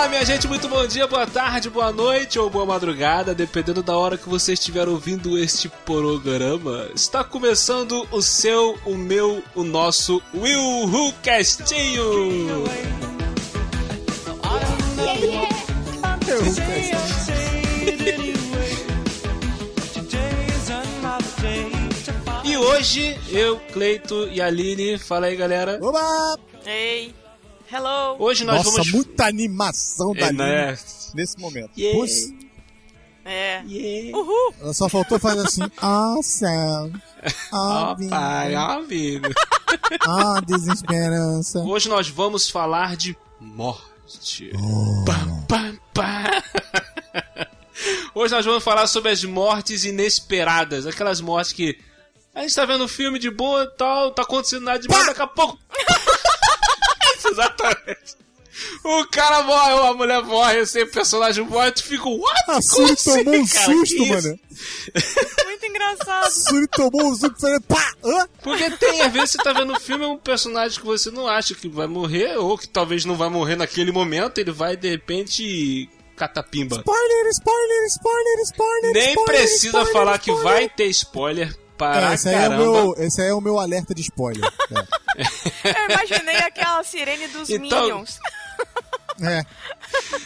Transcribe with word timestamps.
Olá, 0.00 0.08
minha 0.08 0.24
gente, 0.24 0.48
muito 0.48 0.66
bom 0.66 0.86
dia, 0.86 1.06
boa 1.06 1.26
tarde, 1.26 1.68
boa 1.68 1.92
noite 1.92 2.38
ou 2.38 2.48
boa 2.48 2.64
madrugada, 2.64 3.34
dependendo 3.34 3.82
da 3.82 3.98
hora 3.98 4.16
que 4.16 4.30
você 4.30 4.54
estiver 4.54 4.88
ouvindo 4.88 5.36
este 5.36 5.68
programa. 5.68 6.88
Está 6.94 7.22
começando 7.22 8.08
o 8.10 8.22
seu, 8.22 8.78
o 8.86 8.96
meu, 8.96 9.44
o 9.54 9.62
nosso 9.62 10.22
Will 10.34 10.88
Who 10.88 11.12
Castinho. 11.22 12.64
E 22.42 22.56
hoje, 22.56 23.20
eu, 23.28 23.60
Cleito 23.70 24.26
e 24.32 24.40
Aline, 24.40 24.96
fala 24.96 25.26
aí 25.26 25.36
galera. 25.36 25.78
Oba! 25.82 26.38
Ei, 26.64 27.14
hello. 27.72 28.16
Hoje 28.18 28.44
nós 28.44 28.56
Nossa, 28.64 28.70
vamos. 28.70 28.92
muita 28.92 29.26
animação 29.26 30.12
da 30.14 30.20
É, 30.20 30.24
Aline 30.28 30.38
né? 30.38 30.78
nesse 31.14 31.38
momento. 31.38 31.70
Yeah. 31.78 31.98
Pus, 31.98 32.12
É. 33.24 33.62
Yeah. 33.66 34.16
Uhul. 34.18 34.54
ela 34.60 34.72
só 34.72 34.88
faltou 34.88 35.18
fazer 35.18 35.46
assim, 35.46 35.62
awesome, 35.80 37.00
Ó, 37.52 37.92
oh, 37.92 38.08
pai, 38.08 38.54
amigo. 38.54 39.28
ah, 40.08 40.40
desesperança. 40.46 41.58
Hoje 41.60 41.88
nós 41.88 42.08
vamos 42.08 42.48
falar 42.48 42.96
de 42.96 43.16
morte. 43.38 44.50
Pam, 45.06 45.44
pam, 45.46 45.78
pam. 45.94 46.42
Hoje 48.14 48.34
nós 48.34 48.44
vamos 48.44 48.64
falar 48.64 48.86
sobre 48.86 49.10
as 49.12 49.22
mortes 49.24 49.84
inesperadas. 49.84 50.86
Aquelas 50.86 51.20
mortes 51.20 51.52
que 51.52 51.78
a 52.34 52.40
gente 52.42 52.54
tá 52.54 52.64
vendo 52.64 52.84
um 52.84 52.88
filme 52.88 53.18
de 53.18 53.30
boa 53.30 53.64
e 53.64 53.76
tal, 53.76 54.06
não 54.06 54.14
tá 54.14 54.22
acontecendo 54.22 54.64
nada 54.64 54.78
demais, 54.78 55.06
daqui 55.06 55.22
a 55.22 55.26
pouco. 55.26 55.58
Exatamente. 57.30 58.20
O 58.84 59.06
cara 59.06 59.42
morre, 59.44 59.72
ou 59.72 59.82
a 59.84 59.94
mulher 59.94 60.22
morre, 60.22 60.58
assim, 60.58 60.82
o 60.82 60.90
personagem 60.90 61.44
morre, 61.44 61.70
tu 61.72 61.82
fica, 61.84 62.06
what? 62.08 62.40
A 62.48 62.60
Suri 62.60 62.92
assim, 62.92 63.24
tomou 63.24 63.40
um 63.40 63.46
cara? 63.46 63.64
susto, 63.72 63.94
Que 63.96 64.08
mano. 64.10 64.40
Muito 65.46 65.66
engraçado. 65.66 66.30
Suri 66.30 66.66
tomou 66.68 67.06
um 67.06 67.14
susto 67.14 67.36
e 67.38 67.40
falou, 67.40 67.60
pá! 67.62 67.92
Hã? 68.04 68.28
Porque 68.42 68.70
tem, 68.72 69.00
às 69.02 69.12
vezes 69.12 69.30
você 69.30 69.38
tá 69.38 69.52
vendo 69.52 69.72
um 69.72 69.80
filme, 69.80 70.04
é 70.04 70.08
um 70.08 70.18
personagem 70.18 70.78
que 70.78 70.84
você 70.84 71.10
não 71.10 71.26
acha 71.26 71.54
que 71.54 71.68
vai 71.68 71.86
morrer, 71.86 72.36
ou 72.36 72.58
que 72.58 72.68
talvez 72.68 73.04
não 73.04 73.16
vai 73.16 73.30
morrer 73.30 73.56
naquele 73.56 73.92
momento, 73.92 74.38
ele 74.38 74.52
vai 74.52 74.76
de 74.76 74.90
repente 74.90 75.88
catapimba. 76.16 76.76
Spoiler, 76.76 77.26
spoiler, 77.30 77.86
spoiler, 77.86 78.40
spoiler, 78.44 78.92
Nem 78.92 79.08
spoiler, 79.10 79.24
precisa 79.40 79.66
spoiler, 79.68 79.92
falar 79.92 80.18
que 80.18 80.30
spoiler. 80.32 80.52
vai 80.54 80.68
ter 80.68 80.86
spoiler 80.86 81.56
para 81.80 82.10
É, 82.10 82.14
esse, 82.14 82.28
aí 82.28 82.34
é 82.34 82.38
o 82.38 82.40
caramba. 82.42 82.62
meu, 82.62 82.94
esse 82.98 83.22
aí 83.22 83.28
é 83.28 83.34
o 83.34 83.40
meu 83.40 83.58
alerta 83.58 83.94
de 83.94 84.02
spoiler. 84.02 84.44
Eu 85.64 85.94
imaginei 85.94 86.36
aquela 86.36 86.82
sirene 86.84 87.26
dos 87.28 87.48
Então- 87.48 87.82
Minions. 87.82 88.18
É. 89.22 89.38
é. 89.40 89.46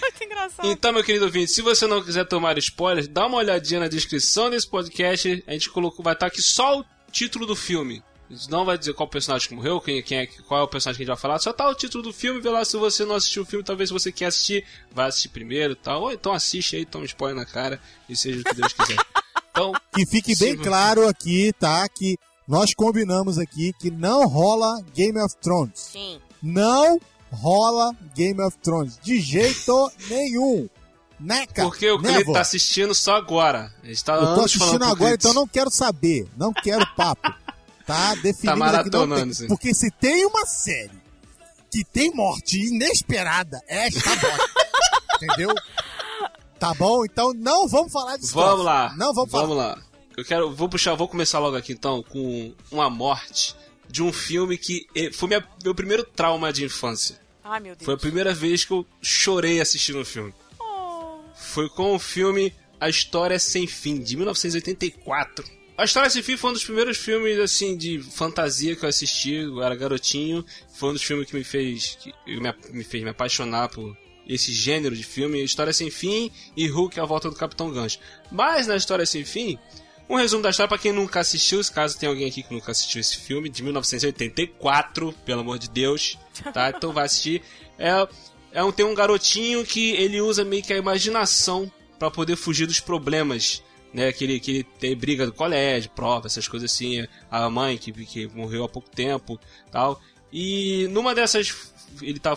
Muito 0.00 0.25
engraçado. 0.25 0.69
Então, 0.69 0.92
meu 0.92 1.05
querido 1.05 1.27
ouvinte, 1.27 1.52
se 1.52 1.62
você 1.62 1.86
não 1.86 2.02
quiser 2.02 2.25
tomar 2.27 2.58
spoilers, 2.58 3.06
dá 3.06 3.27
uma 3.27 3.38
olhadinha 3.38 3.78
na 3.80 3.88
descrição 3.88 4.50
desse 4.50 4.69
podcast. 4.69 5.44
A 5.47 5.52
gente 5.52 5.70
colocou, 5.70 6.02
vai 6.05 6.14
estar 6.14 6.27
aqui 6.27 6.42
só 6.42 6.80
o 6.80 6.84
título 7.12 7.47
do 7.47 7.55
filme. 7.55 8.02
A 8.28 8.34
gente 8.34 8.50
não 8.50 8.64
vai 8.64 8.77
dizer 8.77 8.92
qual 8.94 9.08
personagem 9.08 9.48
que 9.48 9.55
morreu, 9.55 9.80
quem, 9.80 10.02
quem 10.02 10.19
é, 10.19 10.27
qual 10.27 10.60
é 10.60 10.64
o 10.64 10.69
personagem 10.69 10.97
que 10.97 11.02
a 11.02 11.05
gente 11.06 11.14
vai 11.14 11.20
falar. 11.20 11.38
Só 11.38 11.52
tá 11.52 11.69
o 11.69 11.75
título 11.75 12.02
do 12.02 12.12
filme, 12.12 12.41
vê 12.41 12.50
lá 12.50 12.64
se 12.64 12.77
você 12.77 13.05
não 13.05 13.14
assistiu 13.14 13.42
o 13.42 13.47
filme, 13.47 13.64
talvez 13.64 13.91
se 13.91 13.92
você 13.92 14.10
quer 14.10 14.27
assistir, 14.27 14.64
vai 14.91 15.08
assistir 15.08 15.28
primeiro 15.28 15.75
e 15.75 15.77
tal. 15.77 16.02
Ou 16.02 16.12
então 16.12 16.32
assiste 16.32 16.75
aí, 16.75 16.84
toma 16.84 17.05
spoiler 17.05 17.36
na 17.36 17.47
cara 17.47 17.80
e 18.08 18.16
seja 18.16 18.41
o 18.41 18.44
que 18.44 18.55
Deus 18.55 18.72
quiser. 18.72 18.97
Que 19.95 20.06
fique 20.06 20.37
bem 20.37 20.56
claro 20.56 21.09
aqui, 21.09 21.53
tá? 21.59 21.89
Que 21.89 22.19
nós 22.47 22.75
combinamos 22.75 23.39
aqui 23.39 23.73
que 23.78 23.91
não 23.91 24.27
rola 24.27 24.83
Game 24.95 25.19
of 25.20 25.34
Thrones. 25.41 25.73
Sim. 25.92 26.20
Não 26.42 27.00
rola 27.31 27.93
Game 28.15 28.41
of 28.43 28.56
Thrones. 28.59 28.99
De 29.03 29.21
jeito 29.21 29.91
nenhum. 30.09 30.69
Né, 31.19 31.47
cara? 31.47 31.69
porque 31.69 31.88
o. 31.91 31.99
Cleiton 31.99 32.32
tá 32.32 32.41
assistindo 32.41 32.94
só 32.94 33.16
agora. 33.16 33.72
A 33.82 33.87
gente 33.87 34.05
tá 34.05 34.15
Eu 34.15 34.34
tô 34.34 34.41
assistindo 34.43 34.84
agora, 34.84 35.15
então 35.15 35.32
não 35.32 35.47
quero 35.47 35.71
saber. 35.71 36.26
Não 36.37 36.53
quero 36.53 36.84
papo. 36.97 37.32
Tá 37.87 38.15
definido 38.21 38.59
Tá 38.59 38.81
aqui, 38.81 38.91
não 38.91 39.16
tem. 39.16 39.32
sim. 39.32 39.47
Porque 39.47 39.72
se 39.72 39.91
tem 39.93 40.26
uma 40.26 40.44
série 40.44 40.91
que 41.71 41.84
tem 41.84 42.12
morte 42.12 42.59
inesperada, 42.59 43.61
é 43.69 43.87
esta 43.87 44.11
morte. 44.11 44.44
Entendeu? 45.22 45.55
Tá 46.64 46.75
bom? 46.75 47.04
Então 47.04 47.32
não 47.34 47.69
vamos 47.69 47.92
falar 47.92 48.16
disso. 48.16 48.32
Vamos 48.34 48.64
lá. 48.64 48.94
Não 48.97 49.12
vamos, 49.12 49.30
Vamos 49.30 49.48
falar. 49.48 49.75
lá. 49.76 49.82
Eu 50.16 50.25
quero, 50.25 50.54
vou 50.54 50.69
puxar, 50.69 50.94
vou 50.94 51.08
começar 51.08 51.38
logo 51.41 51.56
aqui 51.56 51.72
então 51.72 52.02
com 52.02 52.54
uma 52.70 52.88
morte 52.88 53.54
de 53.88 54.02
um 54.02 54.12
filme 54.12 54.56
que 54.56 54.86
eh, 54.94 55.10
foi 55.12 55.28
minha- 55.28 55.47
meu 55.62 55.75
primeiro 55.75 56.04
trauma 56.04 56.52
de 56.52 56.64
infância. 56.64 57.20
Ai, 57.44 57.60
meu 57.60 57.75
Deus. 57.76 57.84
Foi 57.84 57.94
a 57.94 57.98
primeira 57.98 58.32
vez 58.32 58.64
que 58.64 58.72
eu 58.72 58.86
chorei 59.02 59.60
assistindo 59.60 60.00
o 60.00 60.04
filme. 60.04 60.32
Oh. 60.58 61.19
Foi 61.36 61.69
com 61.69 61.94
o 61.94 61.98
filme 61.98 62.54
A 62.81 62.88
História 62.88 63.38
Sem 63.38 63.66
Fim, 63.66 64.00
de 64.00 64.16
1984. 64.16 65.44
A 65.76 65.84
História 65.84 66.08
Sem 66.08 66.22
Fim 66.22 66.36
foi 66.36 66.50
um 66.50 66.52
dos 66.54 66.64
primeiros 66.64 66.96
filmes 66.96 67.38
assim 67.38 67.76
de 67.76 68.00
fantasia 68.00 68.75
que 68.76 68.84
eu 68.84 68.88
assisti, 68.88 69.34
eu 69.34 69.60
era 69.62 69.75
garotinho. 69.75 70.44
Foi 70.75 70.91
um 70.91 70.92
dos 70.94 71.02
filmes 71.02 71.28
que 71.28 71.36
me 71.36 71.44
fez 71.44 71.98
que 72.00 72.14
me, 72.26 72.54
me 72.72 72.84
fez 72.84 73.02
me 73.02 73.10
apaixonar 73.10 73.69
por 73.69 73.94
esse 74.29 74.53
gênero 74.53 74.97
de 74.97 75.05
filme, 75.05 75.43
História 75.43 75.73
Sem 75.73 75.91
Fim 75.91 76.31
e 76.57 76.67
Hulk 76.67 76.99
a 76.99 77.05
volta 77.05 77.29
do 77.29 77.37
Capitão 77.37 77.71
Gancho. 77.71 77.99
Mas 78.31 78.67
na 78.67 78.77
História 78.77 79.07
Sem 79.07 79.25
Fim, 79.25 79.59
um 80.09 80.17
resumo 80.17 80.43
da 80.43 80.51
história 80.51 80.69
pra 80.69 80.79
quem 80.79 80.93
nunca 80.93 81.21
assistiu, 81.21 81.62
se 81.62 81.73
caso 81.73 81.99
tem 81.99 82.09
alguém 82.09 82.29
aqui 82.29 82.43
que 82.43 82.53
nunca 82.53 82.73
assistiu 82.73 83.01
esse 83.01 83.17
filme, 83.19 83.49
de 83.49 83.62
1984, 83.62 85.12
pelo 85.25 85.41
amor 85.41 85.59
de 85.59 85.71
Deus, 85.71 86.19
tá? 86.53 86.71
Então 86.77 86.93
vai 86.93 87.07
assistir. 87.07 87.43
É, 87.79 88.07
é 88.53 88.62
um, 88.62 88.71
tem 88.71 88.85
um 88.85 88.95
garotinho 88.95 89.65
que 89.65 89.93
ele 89.93 90.21
usa 90.21 90.45
meio 90.45 90.62
que 90.62 90.73
a 90.73 90.77
imaginação 90.77 91.71
pra 91.99 92.11
poder 92.11 92.37
fugir 92.37 92.67
dos 92.67 92.81
problemas, 92.81 93.62
né? 93.95 94.12
Que 94.12 94.25
ele, 94.25 94.41
que 94.41 94.51
ele 94.51 94.65
tem 94.79 94.95
briga 94.95 95.25
do 95.25 95.33
colégio, 95.33 95.91
prova, 95.91 96.27
essas 96.27 96.47
coisas 96.47 96.71
assim. 96.71 97.06
A 97.31 97.49
mãe 97.49 97.79
que, 97.79 97.91
que 98.05 98.27
morreu 98.29 98.65
há 98.65 98.69
pouco 98.69 98.91
tempo, 98.91 99.41
tal. 99.73 100.01
E 100.31 100.87
numa 100.91 101.15
dessas, 101.15 101.73
ele 102.03 102.19
tá, 102.19 102.34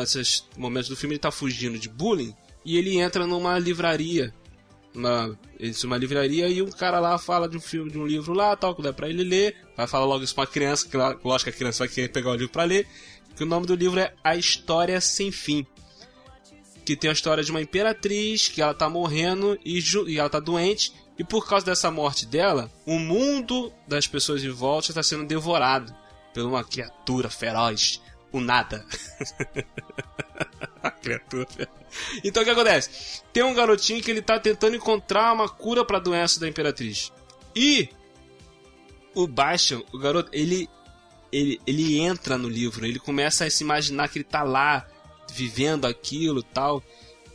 desses 0.00 0.46
momentos 0.56 0.88
do 0.88 0.96
filme, 0.96 1.14
ele 1.14 1.20
tá 1.20 1.30
fugindo 1.30 1.78
de 1.78 1.88
bullying 1.88 2.34
e 2.64 2.76
ele 2.76 2.98
entra 2.98 3.26
numa 3.26 3.58
livraria 3.58 4.32
uma, 4.94 5.38
isso, 5.58 5.86
uma 5.86 5.96
livraria 5.96 6.48
e 6.48 6.60
um 6.62 6.70
cara 6.70 6.98
lá 6.98 7.16
fala 7.18 7.48
de 7.48 7.56
um 7.56 7.60
filme, 7.60 7.90
de 7.90 7.98
um 7.98 8.06
livro 8.06 8.32
lá, 8.32 8.56
tal, 8.56 8.74
que 8.74 8.82
dá 8.82 8.92
pra 8.92 9.08
ele 9.08 9.22
ler. 9.22 9.56
Vai 9.76 9.86
falar 9.86 10.04
logo 10.04 10.24
isso 10.24 10.34
pra 10.34 10.46
criança, 10.46 10.88
que 10.88 10.96
lógico 10.96 11.44
que 11.44 11.50
a 11.50 11.58
criança 11.58 11.80
vai 11.80 11.88
querer 11.88 12.08
pegar 12.08 12.30
o 12.30 12.34
livro 12.34 12.50
pra 12.50 12.64
ler. 12.64 12.86
Que 13.36 13.44
o 13.44 13.46
nome 13.46 13.66
do 13.66 13.74
livro 13.74 14.00
é 14.00 14.12
A 14.22 14.36
História 14.36 15.00
Sem 15.00 15.30
Fim. 15.30 15.66
Que 16.84 16.96
tem 16.96 17.08
a 17.08 17.12
história 17.12 17.44
de 17.44 17.50
uma 17.50 17.60
imperatriz 17.60 18.48
que 18.48 18.60
ela 18.60 18.74
tá 18.74 18.88
morrendo 18.88 19.58
e, 19.64 19.80
e 20.08 20.18
ela 20.18 20.28
tá 20.28 20.40
doente. 20.40 20.92
E 21.18 21.24
por 21.24 21.46
causa 21.46 21.66
dessa 21.66 21.90
morte 21.90 22.26
dela, 22.26 22.70
o 22.84 22.98
mundo 22.98 23.72
das 23.86 24.06
pessoas 24.06 24.42
em 24.42 24.50
volta 24.50 24.90
está 24.90 25.02
sendo 25.02 25.26
devorado 25.26 25.94
por 26.34 26.42
uma 26.44 26.64
criatura 26.64 27.28
feroz, 27.28 28.00
o 28.32 28.40
nada. 28.40 28.84
a 30.82 30.90
criatura. 30.90 31.46
Então 32.24 32.42
o 32.42 32.44
que 32.46 32.50
acontece? 32.50 33.22
Tem 33.32 33.42
um 33.42 33.54
garotinho 33.54 34.02
que 34.02 34.10
ele 34.10 34.22
tá 34.22 34.38
tentando 34.38 34.76
encontrar 34.76 35.32
uma 35.32 35.48
cura 35.48 35.84
pra 35.84 35.98
doença 35.98 36.38
da 36.40 36.48
Imperatriz. 36.48 37.12
E 37.54 37.88
o 39.14 39.26
Bastian, 39.26 39.82
o 39.92 39.98
garoto, 39.98 40.30
ele, 40.32 40.68
ele, 41.32 41.60
ele 41.66 41.98
entra 41.98 42.38
no 42.38 42.48
livro, 42.48 42.86
ele 42.86 42.98
começa 42.98 43.44
a 43.44 43.50
se 43.50 43.64
imaginar 43.64 44.08
que 44.08 44.18
ele 44.18 44.24
tá 44.24 44.42
lá, 44.42 44.86
vivendo 45.32 45.84
aquilo 45.86 46.42
tal. 46.42 46.82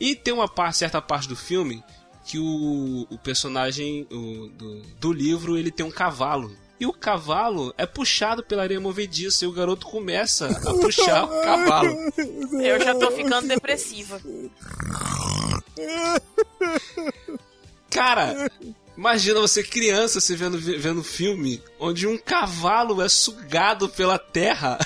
E 0.00 0.14
tem 0.14 0.32
uma 0.32 0.48
parte, 0.48 0.78
certa 0.78 1.00
parte 1.00 1.28
do 1.28 1.36
filme 1.36 1.82
que 2.24 2.38
o, 2.38 3.06
o 3.08 3.18
personagem 3.18 4.06
o- 4.10 4.48
do, 4.48 4.82
do 4.98 5.12
livro 5.12 5.56
ele 5.56 5.70
tem 5.70 5.84
um 5.86 5.90
cavalo. 5.90 6.54
E 6.78 6.84
o 6.86 6.92
cavalo 6.92 7.72
é 7.78 7.86
puxado 7.86 8.42
pela 8.42 8.62
areia 8.62 8.78
movediça 8.80 9.44
e 9.44 9.48
o 9.48 9.52
garoto 9.52 9.86
começa 9.86 10.46
a 10.48 10.60
puxar 10.74 11.24
o 11.24 11.40
cavalo. 11.42 11.96
Eu 12.62 12.78
já 12.84 12.94
tô 12.94 13.10
ficando 13.12 13.48
depressiva. 13.48 14.20
Cara, 17.90 18.50
imagina 18.96 19.40
você 19.40 19.62
criança, 19.62 20.20
você 20.20 20.36
vendo, 20.36 20.58
vendo 20.58 21.00
um 21.00 21.04
filme 21.04 21.62
onde 21.80 22.06
um 22.06 22.18
cavalo 22.18 23.00
é 23.02 23.08
sugado 23.08 23.88
pela 23.88 24.18
terra. 24.18 24.78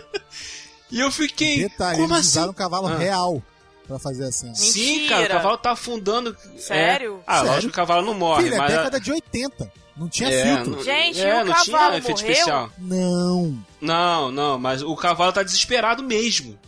e 0.90 1.00
eu 1.00 1.10
fiquei. 1.10 1.60
Detalhe, 1.60 1.98
como 1.98 2.14
eles 2.14 2.20
assim? 2.26 2.28
usaram 2.38 2.50
um 2.50 2.54
cavalo 2.54 2.88
Ah. 2.88 2.96
real 2.98 3.42
pra 3.86 3.98
fazer 3.98 4.24
assim. 4.24 4.54
Sim, 4.54 5.00
Mentira. 5.02 5.08
cara, 5.08 5.24
o 5.24 5.36
cavalo 5.38 5.58
tá 5.58 5.70
afundando. 5.72 6.36
Sério? 6.58 7.18
É. 7.20 7.22
Ah, 7.26 7.34
Sério? 7.36 7.50
lógico 7.52 7.72
que 7.72 7.78
o 7.78 7.82
cavalo 7.82 8.04
não 8.04 8.14
morre, 8.14 8.42
Filho, 8.44 8.54
é 8.56 8.58
mas. 8.58 8.70
década 8.72 9.00
de 9.00 9.12
80. 9.12 9.72
Não 9.96 10.08
tinha 10.08 10.28
é, 10.28 10.42
filtro. 10.56 10.76
não- 10.76 10.82
Gente, 10.82 11.20
é, 11.20 11.38
e 11.38 11.42
o 11.42 11.44
não 11.46 11.54
tinha 11.62 11.76
cavalo 11.78 11.94
efeito 11.96 12.20
morreu? 12.20 12.32
especial. 12.32 12.70
Não. 12.78 13.58
Não, 13.80 14.30
não, 14.30 14.58
mas 14.58 14.82
o 14.82 14.94
cavalo 14.96 15.32
tá 15.32 15.42
desesperado 15.42 16.02
mesmo. 16.02 16.58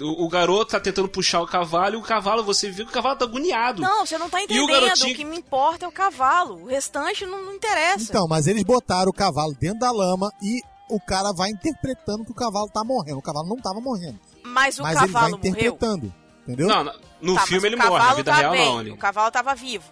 O, 0.00 0.24
o 0.24 0.28
garoto 0.28 0.72
tá 0.72 0.80
tentando 0.80 1.08
puxar 1.08 1.40
o 1.40 1.46
cavalo 1.46 1.94
e 1.94 1.98
o 1.98 2.02
cavalo, 2.02 2.42
você 2.42 2.68
viu 2.70 2.84
que 2.84 2.90
o 2.90 2.94
cavalo 2.94 3.16
tá 3.16 3.24
agoniado. 3.26 3.80
Não, 3.80 4.04
você 4.04 4.18
não 4.18 4.28
tá 4.28 4.40
E 4.40 4.42
o 4.42 4.44
entendendo. 4.44 4.80
garotinho- 4.80 5.12
O 5.12 5.16
que 5.16 5.24
me 5.24 5.36
importa 5.36 5.84
é 5.84 5.88
o 5.88 5.92
cavalo. 5.92 6.62
O 6.62 6.66
restante 6.66 7.24
não, 7.26 7.44
não 7.44 7.54
interessa. 7.54 8.02
Então, 8.08 8.26
mas 8.26 8.46
eles 8.48 8.64
botaram 8.64 9.10
o 9.10 9.14
cavalo 9.14 9.54
dentro 9.60 9.78
da 9.80 9.92
lama 9.92 10.32
e 10.42 10.60
o 10.90 10.98
cara 10.98 11.32
vai 11.32 11.50
interpretando 11.50 12.24
que 12.24 12.32
o 12.32 12.34
cavalo 12.34 12.68
tá 12.68 12.82
morrendo. 12.82 13.18
O 13.18 13.22
cavalo 13.22 13.46
não 13.48 13.56
tava 13.56 13.80
morrendo. 13.80 14.18
mas 14.42 14.78
o 14.78 14.82
mas 14.82 14.96
ele 14.96 15.06
vai 15.12 15.22
cavalo 15.22 15.36
morreu. 15.36 15.50
interpretando. 15.52 16.14
Entendeu? 16.42 16.66
Não, 16.68 16.84
no 17.22 17.34
Tá, 17.36 17.46
filme 17.46 17.68
ele 17.68 17.76
morre, 17.76 17.88
na 17.90 17.96
cavalo 17.98 18.16
vida 18.16 18.30
tá 18.32 18.36
real 18.38 18.50
bem, 18.52 18.66
não. 18.72 18.80
Ele... 18.80 18.90
O 18.90 18.96
cavalo 18.96 19.30
tava 19.30 19.54
vivo. 19.54 19.84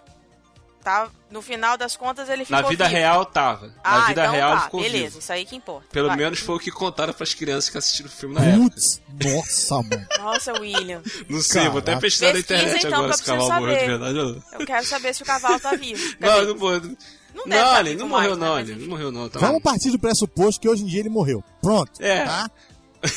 Tá? 0.83 1.09
No 1.31 1.41
final 1.41 1.77
das 1.77 1.95
contas 1.95 2.27
ele 2.29 2.43
ficou 2.43 2.61
Na 2.61 2.67
vida 2.67 2.83
vivo. 2.85 2.97
real 2.97 3.25
tava. 3.25 3.67
Na 3.67 3.73
Ah, 3.83 4.01
vida 4.07 4.21
então 4.21 4.33
real 4.33 4.55
tá, 4.57 4.61
ficou 4.65 4.81
beleza, 4.81 5.05
vivo. 5.05 5.19
isso 5.19 5.31
aí 5.31 5.45
que 5.45 5.55
importa. 5.55 5.87
Pelo 5.91 6.09
Vai. 6.09 6.17
menos 6.17 6.39
foi 6.39 6.55
o 6.55 6.59
que 6.59 6.69
contaram 6.71 7.13
pras 7.13 7.33
crianças 7.33 7.69
que 7.69 7.77
assistiram 7.77 8.09
o 8.09 8.11
filme 8.11 8.35
na 8.35 8.43
época. 8.43 8.69
Putz, 8.69 9.01
nossa, 9.23 9.75
mano. 9.81 10.07
Nossa, 10.19 10.53
William. 10.59 11.01
Não 11.29 11.39
sei, 11.41 11.69
vou 11.69 11.77
até 11.79 11.85
Caraca. 11.91 12.01
pesquisar 12.01 12.33
na 12.33 12.39
internet 12.39 12.85
então, 12.85 12.99
agora 12.99 13.13
se 13.13 13.21
o 13.21 13.25
cavalo 13.25 13.53
morreu 13.61 13.79
de 13.79 13.85
verdade 13.85 14.19
ou 14.19 14.25
não. 14.35 14.43
Eu 14.59 14.65
quero 14.65 14.85
saber 14.85 15.15
se 15.15 15.23
o 15.23 15.25
cavalo 15.25 15.59
tá 15.59 15.75
vivo. 15.75 16.03
Não, 16.19 16.45
não 16.45 16.55
morreu. 16.57 16.81
não 16.81 17.43
deve 17.45 17.61
Não, 17.63 17.73
tá 17.73 17.79
ele 17.79 17.95
não 17.95 18.07
morreu 18.09 18.35
né, 18.35 18.45
não, 18.45 18.59
ele 18.59 18.75
não 18.75 18.87
morreu 18.89 19.11
não. 19.11 19.29
Tá 19.29 19.39
Vamos 19.39 19.63
partir 19.63 19.89
do 19.89 19.97
pressuposto 19.97 20.59
que 20.61 20.67
hoje 20.69 20.83
em 20.83 20.85
dia 20.85 20.99
ele 20.99 21.09
morreu. 21.09 21.41
Pronto. 21.61 21.91
É. 22.01 22.25
Tá? 22.25 22.51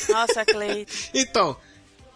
Nossa, 0.08 0.44
Cleiton. 0.44 0.90
Então, 1.12 1.56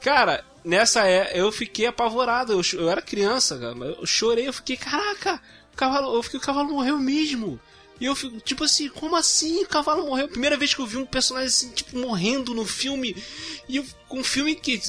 cara, 0.01 0.45
nessa 0.65 1.07
é, 1.09 1.33
eu 1.39 1.51
fiquei 1.53 1.87
apavorado. 1.87 2.53
Eu, 2.53 2.63
eu 2.81 2.91
era 2.91 3.03
criança, 3.03 3.59
cara. 3.59 3.77
Eu 3.99 4.07
chorei, 4.07 4.49
eu 4.49 4.53
fiquei, 4.53 4.77
caraca, 4.77 5.41
o 5.73 5.77
cavalo, 5.77 6.15
eu 6.15 6.23
fiquei, 6.23 6.39
o 6.39 6.43
cavalo 6.43 6.71
morreu 6.73 6.99
mesmo. 6.99 7.59
E 8.01 8.07
eu 8.07 8.15
fico, 8.15 8.41
tipo 8.41 8.65
assim, 8.65 8.89
como 8.89 9.15
assim 9.15 9.63
o 9.63 9.69
cavalo 9.69 10.07
morreu? 10.07 10.27
Primeira 10.29 10.57
vez 10.57 10.73
que 10.73 10.81
eu 10.81 10.87
vi 10.87 10.97
um 10.97 11.05
personagem 11.05 11.49
assim, 11.49 11.71
tipo, 11.71 11.99
morrendo 11.99 12.55
no 12.55 12.65
filme. 12.65 13.15
E 13.69 13.77
eu, 13.77 13.85
um 14.11 14.25
filme 14.25 14.55
que. 14.55 14.81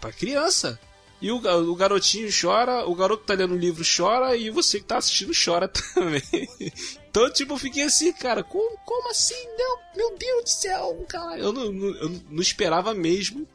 pra 0.00 0.12
criança. 0.12 0.78
E 1.22 1.30
o, 1.30 1.36
o 1.36 1.74
garotinho 1.76 2.30
chora, 2.32 2.86
o 2.88 2.94
garoto 2.94 3.20
que 3.20 3.26
tá 3.26 3.34
lendo 3.34 3.52
o 3.54 3.58
livro 3.58 3.84
chora, 3.84 4.34
e 4.34 4.48
você 4.48 4.78
que 4.80 4.86
tá 4.86 4.96
assistindo 4.96 5.32
chora 5.34 5.68
também. 5.94 6.22
Então, 7.10 7.30
tipo, 7.30 7.52
eu 7.52 7.58
fiquei 7.58 7.82
assim, 7.82 8.10
cara, 8.12 8.42
como, 8.42 8.78
como 8.86 9.10
assim? 9.10 9.34
Não, 9.58 9.78
meu 9.94 10.16
Deus 10.16 10.44
do 10.44 10.48
céu, 10.48 11.04
cara. 11.06 11.38
Eu 11.38 11.52
não, 11.52 11.70
não- 11.70 11.94
eu 11.96 12.08
não 12.30 12.40
esperava 12.40 12.94
mesmo 12.94 13.46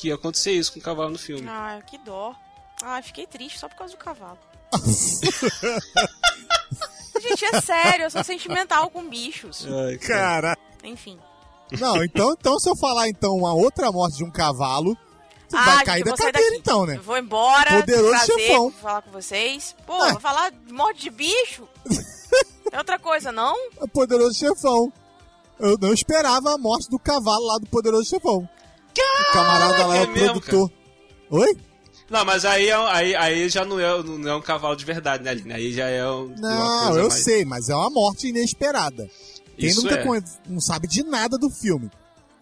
que 0.00 0.08
ia 0.08 0.14
acontecer 0.14 0.52
isso 0.52 0.72
com 0.72 0.78
o 0.78 0.82
cavalo 0.82 1.10
no 1.10 1.18
filme. 1.18 1.46
Ai, 1.48 1.82
que 1.86 1.98
dó. 1.98 2.34
Ai, 2.82 3.02
fiquei 3.02 3.26
triste 3.26 3.58
só 3.58 3.68
por 3.68 3.76
causa 3.76 3.94
do 3.94 3.98
cavalo. 3.98 4.38
Gente, 7.20 7.44
é 7.44 7.60
sério, 7.60 8.04
eu 8.04 8.10
sou 8.10 8.24
sentimental 8.24 8.88
com 8.90 9.06
bichos. 9.08 9.66
Ai, 9.66 9.98
cara. 9.98 10.56
Enfim. 10.82 11.18
Não, 11.78 12.02
então, 12.02 12.32
então 12.32 12.58
se 12.58 12.68
eu 12.68 12.76
falar 12.76 13.08
então 13.08 13.36
uma 13.36 13.52
outra 13.52 13.92
morte 13.92 14.16
de 14.16 14.24
um 14.24 14.30
cavalo, 14.30 14.96
tu 15.48 15.56
Ah, 15.56 15.64
vai 15.64 15.74
gente, 15.76 15.84
cair 15.86 16.04
da 16.04 16.10
vou 16.10 16.18
cadeira 16.18 16.48
daqui. 16.48 16.58
então, 16.58 16.86
né? 16.86 16.96
Eu 16.96 17.02
vou 17.02 17.18
embora. 17.18 17.80
Poderoso 17.80 18.10
prazer 18.10 18.38
chefão. 18.40 18.70
falar 18.72 19.02
com 19.02 19.10
vocês. 19.10 19.76
Pô, 19.86 20.04
É. 20.04 20.12
vou 20.12 20.20
falar 20.20 20.50
de 20.50 20.72
morte 20.72 21.02
de 21.02 21.10
bicho? 21.10 21.68
é 22.72 22.78
outra 22.78 22.98
coisa, 22.98 23.30
não? 23.30 23.54
É 23.76 23.84
o 23.84 23.88
poderoso 23.88 24.36
chefão. 24.38 24.92
Eu 25.58 25.76
não 25.78 25.92
esperava 25.92 26.54
a 26.54 26.58
morte 26.58 26.88
do 26.88 26.98
cavalo 26.98 27.46
lá 27.46 27.58
do 27.58 27.66
poderoso 27.66 28.08
chefão. 28.08 28.48
O 28.98 29.32
camarada 29.32 29.86
lá 29.86 29.96
é 29.96 30.02
é 30.02 30.04
o 30.06 30.10
mesmo, 30.12 30.40
produtor. 30.40 30.70
Oi? 31.30 31.56
Não, 32.08 32.24
mas 32.24 32.44
aí, 32.44 32.68
é- 32.68 32.74
aí, 32.74 33.14
aí 33.14 33.48
já 33.48 33.64
não 33.64 33.78
é, 33.78 34.02
não 34.02 34.30
é 34.30 34.34
um 34.36 34.40
cavalo 34.42 34.74
de 34.74 34.84
verdade, 34.84 35.22
né, 35.22 35.30
Aline? 35.30 35.52
Aí 35.52 35.72
já 35.72 35.86
é 35.88 36.04
um, 36.10 36.34
Não, 36.36 36.96
eu 36.98 37.08
mais... 37.08 37.22
sei, 37.22 37.44
mas 37.44 37.68
é 37.68 37.74
uma 37.74 37.88
morte 37.90 38.26
inesperada. 38.28 39.08
Quem 39.56 39.68
Isso 39.68 39.82
nunca 39.82 39.94
é. 39.96 40.04
conhe- 40.04 40.24
não 40.48 40.60
sabe 40.60 40.88
de 40.88 41.04
nada 41.04 41.38
do 41.38 41.48
filme. 41.50 41.88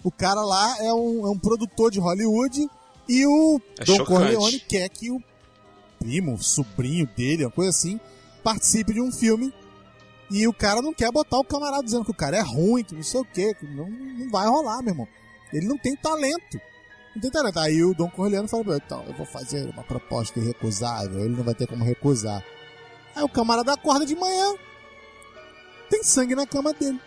O 0.02 0.10
cara 0.10 0.40
lá 0.40 0.76
é 0.80 0.92
um, 0.94 1.26
é 1.26 1.30
um 1.30 1.38
produtor 1.38 1.90
de 1.90 1.98
Hollywood 2.00 2.66
e 3.08 3.26
o 3.26 3.60
É 3.78 3.84
Don 3.84 3.96
chocante. 3.96 4.20
Corleone 4.20 4.60
quer 4.60 4.88
que 4.88 5.10
o 5.10 5.20
primo, 5.98 6.34
o 6.34 6.42
sobrinho 6.42 7.06
dele, 7.16 7.44
uma 7.44 7.50
coisa 7.50 7.70
assim, 7.70 8.00
participe 8.42 8.94
de 8.94 9.00
um 9.02 9.10
filme. 9.12 9.52
E 10.30 10.46
o 10.46 10.52
cara 10.52 10.80
não 10.80 10.94
quer 10.94 11.10
botar 11.10 11.38
o 11.38 11.44
camarada 11.44 11.82
dizendo 11.82 12.04
que 12.04 12.10
o 12.10 12.14
cara 12.14 12.36
é 12.36 12.42
ruim, 12.42 12.84
que 12.84 12.94
não 12.94 13.02
sei 13.02 13.20
o 13.20 13.24
quê, 13.24 13.54
que 13.54 13.66
não, 13.66 13.88
não 13.90 14.30
vai 14.30 14.46
rolar, 14.46 14.80
meu 14.82 14.92
irmão. 14.92 15.08
Ele 15.52 15.66
não 15.66 15.78
tem 15.78 15.94
talento. 15.96 16.60
Não 17.14 17.22
tem 17.22 17.30
talento. 17.30 17.58
Aí 17.58 17.82
o 17.82 17.94
Don 17.94 18.08
Corleone 18.10 18.48
fala 18.48 18.76
então, 18.76 19.04
eu 19.06 19.14
vou 19.14 19.26
fazer 19.26 19.68
uma 19.70 19.82
proposta 19.82 20.38
irrecusável, 20.38 21.20
ele 21.20 21.36
não 21.36 21.44
vai 21.44 21.54
ter 21.54 21.66
como 21.66 21.84
recusar. 21.84 22.42
Aí 23.14 23.22
o 23.22 23.28
camarada 23.28 23.72
acorda 23.72 24.04
de 24.06 24.14
manhã, 24.14 24.54
tem 25.90 26.02
sangue 26.02 26.34
na 26.34 26.46
cama 26.46 26.72
dele. 26.72 27.00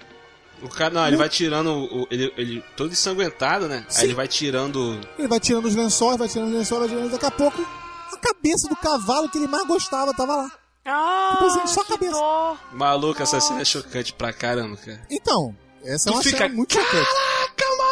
O 0.62 0.70
cara, 0.70 0.94
não, 0.94 1.08
ele 1.08 1.18
vai 1.18 1.28
tirando, 1.30 1.72
o, 1.72 2.08
ele, 2.12 2.32
ele 2.38 2.64
todo 2.78 2.92
ensanguentado, 2.92 3.68
né? 3.68 3.84
Sim. 3.90 4.02
Aí 4.02 4.08
ele 4.08 4.14
vai 4.14 4.28
tirando... 4.28 5.00
Ele 5.18 5.28
vai 5.28 5.40
tirando 5.40 5.66
os 5.66 5.76
lençóis, 5.76 6.18
vai 6.18 6.28
tirando 6.28 6.50
os 6.50 6.54
lençóis, 6.56 6.82
vai 6.82 6.90
tirando. 6.90 7.12
Daqui 7.12 7.26
a 7.26 7.32
pouco, 7.32 7.60
a 7.62 8.18
cabeça 8.18 8.68
do 8.70 8.76
cavalo 8.76 9.28
que 9.30 9.40
ele 9.40 9.48
mais 9.48 9.66
gostava 9.68 10.14
tava 10.14 10.36
lá. 10.36 10.52
Ah, 10.86 11.32
Tipo 11.34 11.46
assim, 11.46 11.68
só 11.68 11.82
a 11.82 11.86
cabeça. 11.86 12.12
dó. 12.12 12.58
Maluco, 12.74 13.22
essa 13.24 13.40
cena 13.40 13.62
é 13.62 13.66
chocante 13.66 14.14
pra 14.14 14.32
caramba, 14.34 14.78
cara. 14.78 15.02
Então, 15.10 15.56
essa 15.84 16.10
é 16.10 16.12
Tu 16.12 16.16
uma 16.16 16.24
fica, 16.24 16.38
cena 16.38 16.54
muito 16.54 16.74
chocante. 16.74 17.10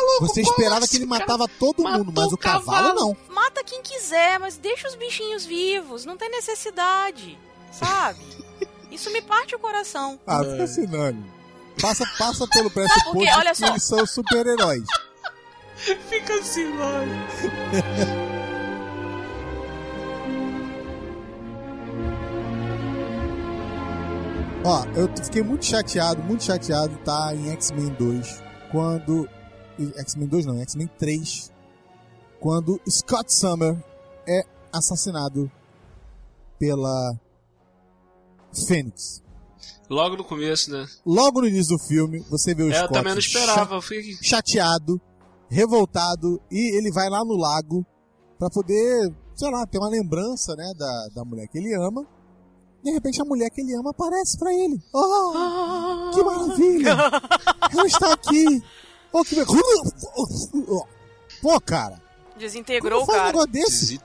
Maluco! 0.10 0.28
Você 0.28 0.42
esperava 0.42 0.88
que 0.88 0.96
ele 0.98 1.06
matava 1.06 1.48
todo 1.48 1.84
matou 1.84 2.00
mundo, 2.00 2.14
mas 2.16 2.32
o 2.34 2.38
cavalo, 2.38 2.90
cavalo. 2.90 2.96
não. 2.96 3.18
Mata 3.34 3.64
quem 3.64 3.82
quiser, 3.82 4.40
mas 4.40 4.58
deixa 4.58 4.88
os 4.88 4.96
bichinhos 4.96 5.46
vivos. 5.46 6.06
Não 6.06 6.18
tem 6.18 6.30
necessidade, 6.30 7.38
sabe? 7.72 8.20
Isso 8.92 9.12
me 9.12 9.22
parte 9.22 9.56
o 9.56 9.60
coração. 9.60 10.20
Ah, 10.26 10.44
fica 10.44 10.64
assim, 10.64 10.88
não. 10.88 11.24
Passa, 11.82 12.06
passa 12.18 12.48
pelo 12.48 12.70
pressuposto 12.72 13.12
Porque, 13.12 13.32
olha 13.32 13.52
que 13.52 13.58
só. 13.58 13.68
eles 13.68 13.84
são 13.84 14.06
super-heróis. 14.06 14.84
Fica 16.10 16.34
assim, 16.34 16.66
mano. 16.74 17.26
Ó, 24.64 24.84
eu 24.96 25.10
fiquei 25.24 25.42
muito 25.42 25.66
chateado, 25.66 26.22
muito 26.22 26.44
chateado, 26.44 26.96
tá? 27.06 27.34
Em 27.34 27.52
X-Men 27.54 27.96
2, 27.98 28.44
quando. 28.72 29.28
X-Men 29.98 30.28
2 30.28 30.46
não, 30.46 30.62
X-Men 30.62 30.90
3. 30.98 31.52
Quando 32.40 32.80
Scott 32.90 33.34
Summer 33.34 33.78
é 34.28 34.44
assassinado 34.72 35.52
pela 36.58 37.20
Fênix. 38.68 39.24
Logo 39.90 40.18
no 40.18 40.24
começo, 40.24 40.72
né? 40.72 40.86
Logo 41.06 41.42
no 41.42 41.48
início 41.48 41.76
do 41.76 41.84
filme, 41.84 42.20
você 42.30 42.54
vê 42.54 42.64
o 42.64 42.72
É, 42.72 42.76
eu 42.76 42.84
Scott 42.84 42.94
também 42.94 43.14
não 43.14 43.20
esperava. 43.20 43.76
Eu 43.76 43.82
chateado, 44.22 45.02
revoltado, 45.50 46.40
e 46.52 46.78
ele 46.78 46.92
vai 46.92 47.10
lá 47.10 47.26
no 47.26 47.36
lago 47.36 47.86
pra 48.38 48.50
poder, 48.50 49.12
sei 49.36 49.50
lá, 49.50 49.66
ter 49.66 49.80
uma 49.80 49.90
lembrança, 49.90 50.56
né, 50.56 50.72
da, 50.78 51.08
da 51.16 51.26
mulher 51.26 51.48
que 51.48 51.58
ele 51.58 51.74
ama. 51.76 52.06
De 52.84 52.92
repente 52.92 53.22
a 53.22 53.26
mulher 53.26 53.50
que 53.50 53.62
ele 53.62 53.76
ama 53.76 53.90
aparece 53.90 54.38
pra 54.38 54.54
ele. 54.54 54.80
Oh, 54.94 56.12
que 56.14 56.24
maravilha! 56.24 56.92
Ela 57.72 57.86
está 57.88 58.14
aqui! 58.14 58.64
Oh, 59.12 59.24
que... 59.24 59.36
Pô, 61.42 61.60
cara, 61.62 62.00
Desintegrou 62.38 63.02
como 63.02 63.04
o 63.04 63.06
faz 63.06 63.18
um 63.18 63.22
cara. 63.22 63.28
negócio 63.28 63.52
desse? 63.52 64.00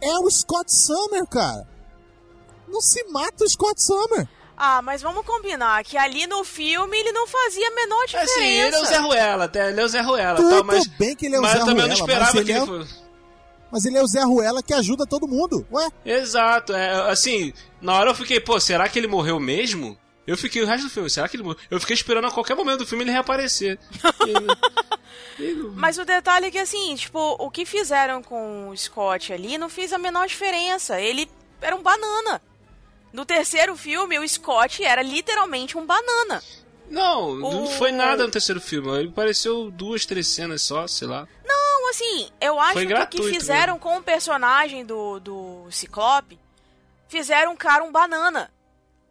É 0.00 0.18
o 0.18 0.30
Scott 0.30 0.72
Summer, 0.72 1.26
cara! 1.26 1.68
Não 2.68 2.80
se 2.80 3.02
mata 3.04 3.44
o 3.44 3.48
Scott 3.48 3.82
Summer! 3.82 4.28
Ah, 4.56 4.82
mas 4.82 5.00
vamos 5.00 5.24
combinar 5.24 5.82
que 5.84 5.96
ali 5.96 6.26
no 6.26 6.44
filme 6.44 6.96
ele 6.98 7.12
não 7.12 7.26
fazia 7.26 7.66
a 7.66 7.70
menor 7.70 8.04
diferença. 8.04 8.32
Assim, 8.34 8.44
ele 8.46 8.76
é 8.76 8.80
o 8.80 8.84
Zé 8.84 8.98
Ruela, 8.98 9.44
até 9.44 9.70
ele 9.70 9.80
é 9.80 9.84
o 9.84 9.88
Zé 9.88 10.00
Ruela, 10.02 10.36
Tudo 10.36 10.50
tal, 10.50 10.64
mas, 10.64 10.86
bem 10.86 11.16
que 11.16 11.26
ele 11.26 11.36
é 11.36 11.38
o 11.38 11.42
mas 11.42 11.52
Zé 11.52 11.58
também 11.60 11.74
Ruela, 11.74 11.88
não 11.88 11.94
esperava 11.94 12.24
mas 12.24 12.32
que 12.32 12.38
ele 12.38 12.52
ele 12.52 12.58
é, 12.58 12.66
fosse. 12.66 12.94
mas 13.72 13.84
ele 13.86 13.96
é 13.98 14.02
o 14.02 14.06
Zé 14.06 14.22
Ruela 14.22 14.62
que 14.62 14.74
ajuda 14.74 15.06
todo 15.06 15.26
mundo. 15.26 15.66
Ué, 15.72 15.88
Exato, 16.04 16.74
é, 16.74 17.10
assim, 17.10 17.54
na 17.80 17.94
hora 17.94 18.10
eu 18.10 18.14
fiquei, 18.14 18.38
pô, 18.38 18.60
será 18.60 18.86
que 18.86 18.98
ele 18.98 19.08
morreu 19.08 19.40
mesmo? 19.40 19.96
Eu 20.30 20.36
fiquei 20.36 20.62
o 20.62 20.66
resto 20.66 20.84
do 20.84 20.90
filme, 20.90 21.10
será 21.10 21.28
que 21.28 21.34
ele 21.36 21.42
morreu? 21.42 21.58
Eu 21.70 21.80
fiquei 21.80 21.94
esperando 21.94 22.26
a 22.26 22.30
qualquer 22.30 22.54
momento 22.54 22.78
do 22.78 22.86
filme 22.86 23.02
ele 23.02 23.10
reaparecer. 23.10 23.78
Mas 25.74 25.98
o 25.98 26.04
detalhe 26.04 26.46
é 26.46 26.50
que 26.50 26.58
assim, 26.58 26.94
tipo, 26.94 27.18
o 27.38 27.50
que 27.50 27.64
fizeram 27.64 28.22
com 28.22 28.68
o 28.68 28.76
Scott 28.76 29.32
ali 29.32 29.58
não 29.58 29.68
fez 29.68 29.92
a 29.92 29.98
menor 29.98 30.26
diferença. 30.28 31.00
Ele 31.00 31.28
era 31.60 31.74
um 31.74 31.82
banana. 31.82 32.40
No 33.12 33.24
terceiro 33.26 33.76
filme, 33.76 34.18
o 34.18 34.28
Scott 34.28 34.84
era 34.84 35.02
literalmente 35.02 35.76
um 35.76 35.84
banana. 35.84 36.42
não, 36.88 37.34
não 37.34 37.64
O- 37.64 37.70
foi 37.72 37.90
nada 37.90 38.24
no 38.24 38.30
terceiro 38.30 38.60
filme. 38.60 38.88
Ele 38.98 39.08
apareceu 39.08 39.70
duas, 39.70 40.06
três 40.06 40.28
cenas 40.28 40.62
só, 40.62 40.86
sei 40.86 41.08
lá. 41.08 41.26
Então, 41.44 41.90
assim, 41.90 42.30
eu 42.40 42.60
acho 42.60 42.74
Foi 42.74 42.86
que 42.86 42.94
o 42.94 43.06
que 43.08 43.22
fizeram 43.30 43.78
com 43.80 43.96
o 43.96 44.02
personagem 44.02 44.84
do, 44.84 45.18
do 45.18 45.66
Ciclope, 45.72 46.38
fizeram 47.08 47.52
um 47.52 47.56
cara 47.56 47.82
um 47.82 47.90
banana. 47.90 48.48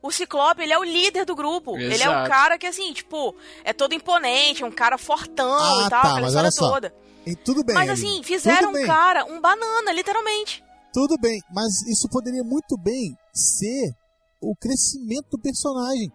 O 0.01 0.11
Ciclope, 0.11 0.61
ele 0.61 0.71
é 0.73 0.79
o 0.79 0.83
líder 0.83 1.25
do 1.25 1.35
grupo. 1.35 1.77
Ele 1.77 1.93
é 2.01 2.07
o 2.07 2.11
Exato. 2.11 2.29
cara 2.29 2.57
que, 2.57 2.65
assim, 2.65 2.93
tipo, 2.93 3.35
é 3.65 3.73
todo 3.73 3.93
imponente, 3.93 4.63
é 4.63 4.65
um 4.65 4.71
cara 4.71 4.97
fortão 4.97 5.51
Ah, 5.59 5.83
e 5.85 5.89
tal, 5.89 5.89
tá, 5.89 5.99
aquela 5.99 6.21
mas 6.21 6.27
história 6.29 6.39
olha 6.47 6.51
só. 6.51 6.71
toda. 6.71 6.93
e 7.25 7.35
tudo 7.35 7.63
bem. 7.63 7.75
Mas, 7.75 7.89
assim, 7.89 8.23
fizeram 8.23 8.69
um 8.71 8.85
cara 8.85 9.25
um 9.25 9.41
banana, 9.41 9.91
literalmente. 9.91 10.63
Tudo 10.93 11.17
bem, 11.19 11.39
mas 11.53 11.81
isso 11.87 12.07
poderia 12.09 12.43
muito 12.43 12.77
bem 12.77 13.15
ser 13.33 13.93
o 14.41 14.55
crescimento 14.55 15.27
do 15.31 15.37
personagem. 15.37 16.11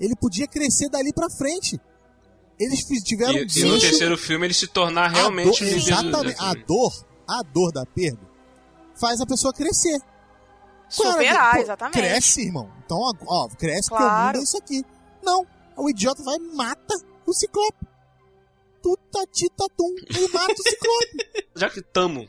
Ele 0.00 0.14
podia 0.16 0.46
crescer 0.48 0.88
dali 0.90 1.12
pra 1.14 1.30
frente. 1.30 1.80
Eles 2.58 2.80
tiveram 3.04 3.34
E, 3.34 3.46
e 3.56 3.64
no 3.64 3.78
terceiro 3.80 4.18
filme 4.18 4.46
ele 4.46 4.54
se 4.54 4.66
tornar 4.66 5.04
a 5.04 5.08
realmente 5.08 5.60
dor- 5.60 5.68
o 5.68 5.70
líder 5.70 5.80
do- 5.80 5.88
Exatamente. 5.90 6.36
do 6.36 6.42
A 6.44 6.54
dor, 6.66 7.06
a 7.28 7.42
dor 7.42 7.72
da 7.72 7.86
perda, 7.86 8.20
faz 9.00 9.20
a 9.20 9.26
pessoa 9.26 9.52
crescer. 9.52 9.98
Superar, 10.94 11.54
pô, 11.54 11.60
exatamente. 11.60 11.98
Cresce, 11.98 12.42
irmão. 12.46 12.70
Então, 12.84 12.98
ó, 13.26 13.48
cresce 13.48 13.88
porque 13.88 14.02
o 14.02 14.06
Claro. 14.06 14.26
mundo 14.26 14.38
é 14.38 14.42
isso 14.44 14.56
aqui. 14.58 14.84
Não, 15.22 15.46
o 15.76 15.88
idiota 15.90 16.22
vai 16.22 16.36
e 16.36 16.54
mata 16.54 16.94
o 17.26 17.32
ciclope. 17.32 17.86
Tuta 18.82 19.26
tita 19.32 19.66
tum. 19.76 19.94
Ele 20.14 20.28
mata 20.28 20.52
o 20.52 20.62
ciclope. 20.62 21.46
Já 21.56 21.70
que 21.70 21.80
tamo 21.82 22.28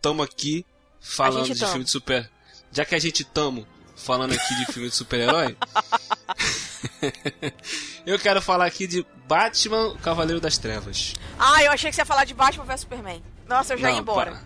tamo 0.00 0.22
aqui 0.22 0.64
falando 1.00 1.46
de 1.46 1.58
tamo. 1.58 1.72
filme 1.72 1.84
de 1.84 1.90
super. 1.90 2.30
Já 2.70 2.84
que 2.84 2.94
a 2.94 2.98
gente 3.00 3.24
tamo 3.24 3.66
falando 3.96 4.32
aqui 4.32 4.54
de 4.56 4.66
filme 4.72 4.88
de 4.88 4.94
super-herói. 4.94 5.56
eu 8.06 8.18
quero 8.18 8.40
falar 8.40 8.66
aqui 8.66 8.86
de 8.86 9.04
Batman, 9.26 9.96
Cavaleiro 10.02 10.40
das 10.40 10.58
Trevas. 10.58 11.14
Ah, 11.38 11.62
eu 11.64 11.72
achei 11.72 11.90
que 11.90 11.96
você 11.96 12.02
ia 12.02 12.06
falar 12.06 12.24
de 12.24 12.34
Batman 12.34 12.64
vs 12.64 12.80
Superman. 12.80 13.22
Nossa, 13.48 13.74
eu 13.74 13.78
já 13.78 13.88
ia 13.88 13.94
Não, 13.94 14.02
embora. 14.02 14.32
para. 14.32 14.44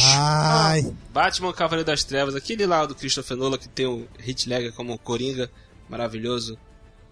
Ai, 0.00 0.82
Batman, 1.10 1.48
o 1.48 1.52
Cavaleiro 1.52 1.86
das 1.86 2.04
Trevas, 2.04 2.34
aquele 2.34 2.66
lá 2.66 2.86
do 2.86 2.94
Christopher 2.94 3.36
Nolan 3.36 3.58
que 3.58 3.68
tem 3.68 3.86
o 3.86 4.08
Heath 4.26 4.46
Ledger 4.46 4.72
como 4.72 4.98
Coringa, 4.98 5.50
maravilhoso, 5.88 6.58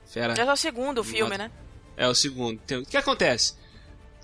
fera. 0.06 0.34
Já 0.34 0.44
é 0.44 0.52
o 0.52 0.56
segundo 0.56 1.02
filme, 1.04 1.36
né? 1.36 1.50
É 1.96 2.08
o 2.08 2.14
segundo. 2.14 2.58
Tem- 2.66 2.78
O 2.78 2.84
que 2.86 2.96
acontece? 2.96 3.54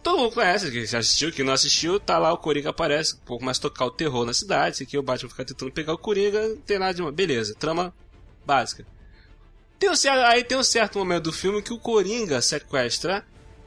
Todo 0.03 0.19
mundo 0.19 0.33
conhece, 0.33 0.71
que 0.71 0.87
já 0.87 0.99
assistiu, 0.99 1.33
que 1.33 1.43
não 1.43 1.53
assistiu, 1.53 1.99
tá 1.99 2.17
lá, 2.19 2.33
o 2.33 2.39
Coringa 2.39 2.71
aparece, 2.71 3.15
um 3.17 3.19
pouco 3.27 3.45
mais 3.45 3.59
tocar 3.59 3.85
o 3.87 3.91
terror 3.91 4.25
na 4.25 4.33
cidade, 4.33 4.83
aqui 4.85 4.97
o 4.97 5.03
Batman 5.03 5.29
fica 5.31 5.45
tentando 5.45 5.73
pegar 5.73 5.93
o 5.95 5.99
Coringa, 5.99 6.49
não 6.49 6.57
tem 6.59 6.79
nada 6.79 6.95
de 6.95 7.03
uma. 7.03 7.11
Beleza, 7.11 7.55
trama 7.59 7.93
básica. 8.47 8.87
Tem 9.79 9.91
um 9.91 9.97
certo, 9.97 10.21
aí 10.21 10.45
tem 10.45 10.57
um 10.57 10.63
certo 10.63 10.99
momento 10.99 11.25
do 11.25 11.33
filme 11.33 11.61
que 11.61 11.73
o 11.73 11.79
Coringa 11.79 12.41
sequestra 12.41 13.27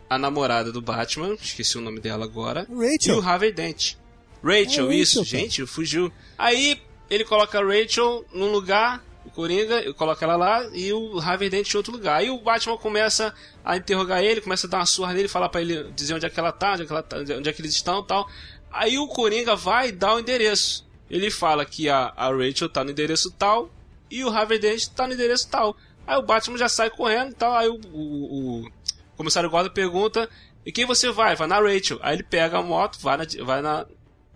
a 0.10 0.18
namorada 0.18 0.72
do 0.72 0.82
Batman, 0.82 1.34
esqueci 1.34 1.78
o 1.78 1.82
nome 1.82 2.00
dela 2.00 2.24
agora, 2.26 2.66
e 2.70 2.74
Rachel. 2.96 3.20
o 3.20 3.22
Harvey 3.22 3.52
Dent. 3.52 3.96
Rachel, 4.44 4.92
É 4.92 4.96
isso, 4.96 5.16
cara. 5.16 5.26
gente, 5.26 5.66
fugiu. 5.66 6.12
Aí 6.38 6.82
ele 7.10 7.24
coloca 7.26 7.60
a 7.60 7.64
Rachel 7.64 8.26
num 8.34 8.52
lugar, 8.52 9.04
o 9.26 9.30
Coringa, 9.30 9.94
coloca 9.94 10.24
ela 10.24 10.36
lá 10.36 10.70
e 10.74 10.92
o 10.94 11.20
Harvey 11.20 11.50
Dent 11.50 11.74
em 11.74 11.78
outro 11.78 11.92
lugar. 11.92 12.18
Aí 12.18 12.30
o 12.30 12.40
Batman 12.40 12.78
começa 12.78 13.34
a 13.64 13.78
interrogar 13.78 14.24
ele, 14.24 14.42
começa 14.42 14.68
a 14.68 14.70
dar 14.70 14.78
uma 14.78 14.86
surra 14.86 15.14
nele, 15.14 15.28
falar 15.28 15.50
pra 15.50 15.62
ele 15.62 15.92
dizer 15.92 16.14
onde 16.14 16.26
é 16.26 16.30
que 16.30 16.40
ela 16.40 16.52
tá, 16.52 16.74
onde 16.74 16.84
é 16.84 16.86
que, 16.86 16.92
ela 16.92 17.04
tá, 17.04 17.18
onde 17.18 17.50
é 17.50 17.54
que 17.54 17.62
eles 17.62 17.74
estão 17.74 18.02
e 18.02 18.06
tal. 18.08 18.30
Aí 18.72 18.98
o 18.98 19.08
Coringa 19.08 19.56
vai 19.56 19.90
e 19.90 19.92
dá 19.92 20.16
o 20.16 20.20
endereço. 20.20 20.88
Ele 21.10 21.32
fala 21.32 21.66
que 21.66 21.90
a, 21.90 22.14
a 22.16 22.30
Rachel 22.30 22.70
tá 22.70 22.84
no 22.84 22.92
endereço 22.92 23.32
tal 23.32 23.70
e 24.10 24.24
o 24.24 24.30
Harvey 24.30 24.60
Dent 24.60 24.88
tá 24.88 25.08
no 25.08 25.14
endereço 25.14 25.50
tal. 25.50 25.76
Aí 26.06 26.18
o 26.18 26.22
Batman 26.22 26.58
já 26.58 26.70
sai 26.70 26.90
correndo 26.90 27.32
e 27.32 27.36
tal. 27.36 27.54
Aí 27.56 27.68
o, 27.68 27.80
o, 27.92 28.62
o 28.66 28.72
comissário 29.18 29.50
Gordon 29.50 29.70
pergunta: 29.72 30.30
E 30.66 30.72
quem 30.72 30.86
você 30.86 31.12
vai? 31.12 31.36
Vai 31.36 31.48
na 31.48 31.60
Rachel. 31.60 32.00
Aí 32.02 32.16
ele 32.16 32.24
pega 32.24 32.60
a 32.60 32.64
moto, 32.64 33.00
vai 33.00 33.18
na, 33.18 33.26
vai 33.44 33.62
na 33.62 33.86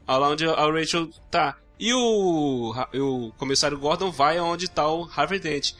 lá 0.07 0.29
onde 0.29 0.45
a 0.45 0.65
Rachel 0.65 1.09
tá. 1.29 1.57
E 1.79 1.93
o, 1.93 2.73
o 2.95 3.31
comissário 3.37 3.77
Gordon 3.77 4.11
vai 4.11 4.37
aonde 4.37 4.69
tá 4.69 4.87
o 4.87 5.09
Harvey 5.15 5.39
Dent. 5.39 5.73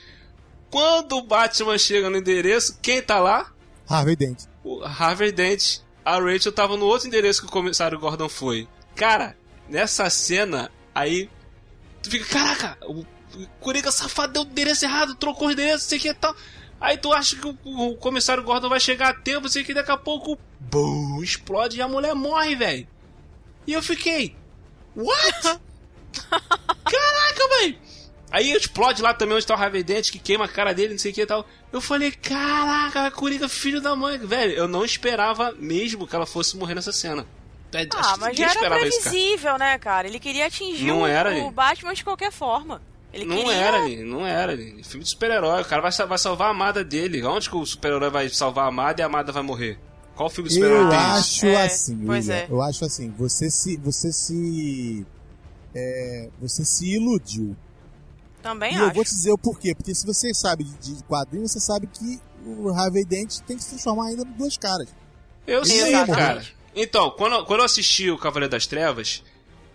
Quando 0.70 1.18
o 1.18 1.22
Batman 1.22 1.78
chega 1.78 2.10
no 2.10 2.18
endereço, 2.18 2.80
quem 2.82 3.02
tá 3.02 3.20
lá? 3.20 3.52
Harvey 3.88 4.16
Dent. 4.16 4.46
O 4.64 4.84
Harvey 4.84 5.32
Dent. 5.32 5.80
A 6.04 6.20
Rachel 6.20 6.52
tava 6.52 6.76
no 6.76 6.86
outro 6.86 7.08
endereço 7.08 7.42
que 7.42 7.48
o 7.48 7.52
comissário 7.52 8.00
Gordon 8.00 8.28
foi. 8.28 8.68
Cara, 8.96 9.38
nessa 9.70 10.10
cena, 10.10 10.72
aí. 10.94 11.30
Tu 12.02 12.10
fica, 12.10 12.26
caraca, 12.26 12.78
o 12.86 13.06
Coringa 13.60 13.92
safado 13.92 14.34
deu 14.34 14.44
o 14.44 14.46
endereço 14.46 14.86
errado, 14.86 15.16
trocou 15.16 15.48
o 15.48 15.52
endereço, 15.52 15.86
sei 15.86 16.00
que 16.00 16.10
e 16.10 16.14
tal. 16.14 16.36
Aí 16.80 16.98
tu 16.98 17.14
acha 17.14 17.36
que 17.36 17.48
o, 17.48 17.58
o 17.64 17.96
comissário 17.96 18.44
Gordon 18.44 18.70
vai 18.70 18.80
chegar 18.80 19.10
a 19.10 19.14
tempo, 19.14 19.48
sei 19.48 19.64
que, 19.64 19.74
daqui 19.74 19.92
a 19.92 19.98
pouco, 19.98 20.38
bum, 20.60 21.24
explode 21.24 21.78
e 21.78 21.82
a 21.82 21.88
mulher 21.88 22.14
morre, 22.14 22.56
velho. 22.56 22.88
E 23.68 23.74
eu 23.74 23.82
fiquei, 23.82 24.36
what? 24.96 25.42
Caraca, 26.84 27.48
velho. 27.60 27.78
Aí 28.32 28.52
explode 28.52 29.02
lá 29.02 29.14
também 29.14 29.36
onde 29.36 29.46
tá 29.46 29.56
o 29.56 29.58
Harvey 29.62 29.84
Dent, 29.84 30.10
que 30.12 30.18
queima 30.18 30.46
a 30.46 30.48
cara 30.48 30.74
dele, 30.74 30.94
não 30.94 31.00
sei 31.00 31.12
o 31.12 31.14
que 31.14 31.22
e 31.22 31.26
tal. 31.26 31.46
Eu 31.72 31.80
falei, 31.80 32.12
caraca, 32.12 33.12
Coringa, 33.12 33.48
filho 33.48 33.80
da 33.80 33.96
mãe. 33.96 34.18
Velho, 34.18 34.54
eu 34.54 34.68
não 34.68 34.84
esperava 34.84 35.54
mesmo 35.60 36.08
que 36.08 36.16
ela 36.16 36.26
fosse 36.26 36.58
morrer 36.58 36.74
nessa 36.74 36.92
cena. 36.92 37.28
É, 37.72 37.82
acho 37.82 37.90
Ah, 38.14 38.18
mas 38.20 38.36
já 38.38 38.46
era 38.46 38.54
esperava 38.56 38.88
isso, 38.88 38.98
cara. 39.00 39.10
previsível, 39.12 39.58
né, 39.60 39.78
cara? 39.78 40.08
Ele 40.08 40.20
queria 40.20 40.48
atingir 40.48 40.86
Não 40.88 41.02
o, 41.02 41.08
era, 41.08 41.32
o. 41.44 41.52
Batman 41.52 41.94
de 41.94 42.04
qualquer 42.04 42.32
forma. 42.32 42.82
Ele 43.14 43.26
Não 43.26 43.38
queria... 43.38 43.54
era, 43.54 43.88
não 44.04 44.26
era. 44.26 44.58
Filme 44.58 45.04
de 45.04 45.10
super-herói, 45.10 45.62
o 45.62 45.66
cara 45.66 45.82
vai, 45.84 45.92
vai 45.92 46.18
salvar 46.18 46.48
a 46.48 46.52
amada 46.52 46.84
dele. 46.84 47.24
Onde 47.24 47.48
que 47.48 47.56
o 47.56 47.64
super-herói 47.64 48.10
vai 48.10 48.30
salvar 48.30 48.66
a 48.66 48.70
amada 48.70 49.00
e 49.00 49.04
a 49.04 49.06
amada 49.06 49.32
vai 49.32 49.44
morrer? 49.44 49.80
Qual 50.16 50.30
filme 50.30 50.50
de 50.50 50.56
super-herói 50.56 50.90
tem 50.90 50.98
acho 50.98 51.46
É, 51.46 51.66
assim, 51.66 52.06
pois 52.06 52.28
William, 52.28 52.40
é. 52.40 52.48
eu 52.50 52.62
acho 52.62 52.86
assim, 52.86 53.10
você 53.18 53.50
se, 53.50 53.78
você 53.78 54.12
se, 54.12 55.06
é, 55.74 56.30
você 56.40 56.64
se 56.64 56.88
iludiu. 56.94 57.56
Também 58.42 58.74
e 58.74 58.76
acho. 58.76 58.84
eu 58.86 58.94
vou 58.94 59.04
te 59.04 59.10
dizer 59.10 59.32
o 59.32 59.38
porquê, 59.38 59.74
porque 59.74 59.96
se 59.96 60.06
você 60.06 60.34
sabe 60.34 60.66
de, 60.66 60.96
de 60.96 61.04
quadrinhos, 61.04 61.52
você 61.52 61.60
sabe 61.60 61.88
que 61.88 62.20
o 62.46 62.70
Harvey 62.70 63.06
Dent 63.06 63.40
tem 63.48 63.58
que 63.58 63.64
se 63.64 63.70
transformar 63.72 64.08
ainda 64.08 64.24
em 64.24 64.32
duas 64.34 64.58
caras. 64.58 64.90
Eu 65.48 65.66
sei, 65.66 65.92
cara. 66.06 66.46
Então, 66.76 67.12
quando, 67.12 67.46
quando 67.46 67.60
eu 67.62 67.66
assisti 67.66 68.10
o 68.10 68.18
Cavaleiro 68.18 68.52
das 68.52 68.68
Trevas, 68.68 69.24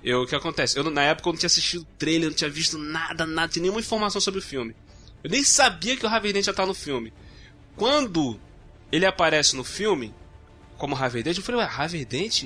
eu, 0.02 0.23
o 0.23 0.26
que 0.26 0.35
acontece? 0.35 0.78
Eu, 0.78 0.88
na 0.90 1.02
época 1.02 1.28
eu 1.28 1.33
não 1.33 1.38
tinha 1.38 1.47
assistido 1.49 1.83
o 1.83 1.87
trailer, 1.99 2.28
não 2.28 2.37
tinha 2.37 2.50
visto 2.50 2.78
nada, 2.78 3.26
nada, 3.26 3.49
tinha 3.49 3.62
nenhuma 3.62 3.80
informação 3.80 4.21
sobre 4.21 4.40
o 4.40 4.42
filme. 4.42 4.75
Eu 5.23 5.30
nem 5.30 5.42
sabia 5.42 5.97
que 5.97 6.07
o 6.07 6.09
Harvey 6.09 6.33
Dent 6.33 6.45
já 6.45 6.52
tá 6.52 6.64
no 6.64 6.75
filme. 6.75 7.12
Quando 7.76 8.38
ele 8.90 9.07
aparece 9.07 9.57
no 9.57 9.64
filme, 9.64 10.14
como 10.78 10.94
Harvey 10.97 11.23
Dent, 11.23 11.37
eu 11.37 11.42
falei, 11.42 11.61
ué, 11.61 11.66
Harvey 11.70 12.04
Dent? 12.04 12.44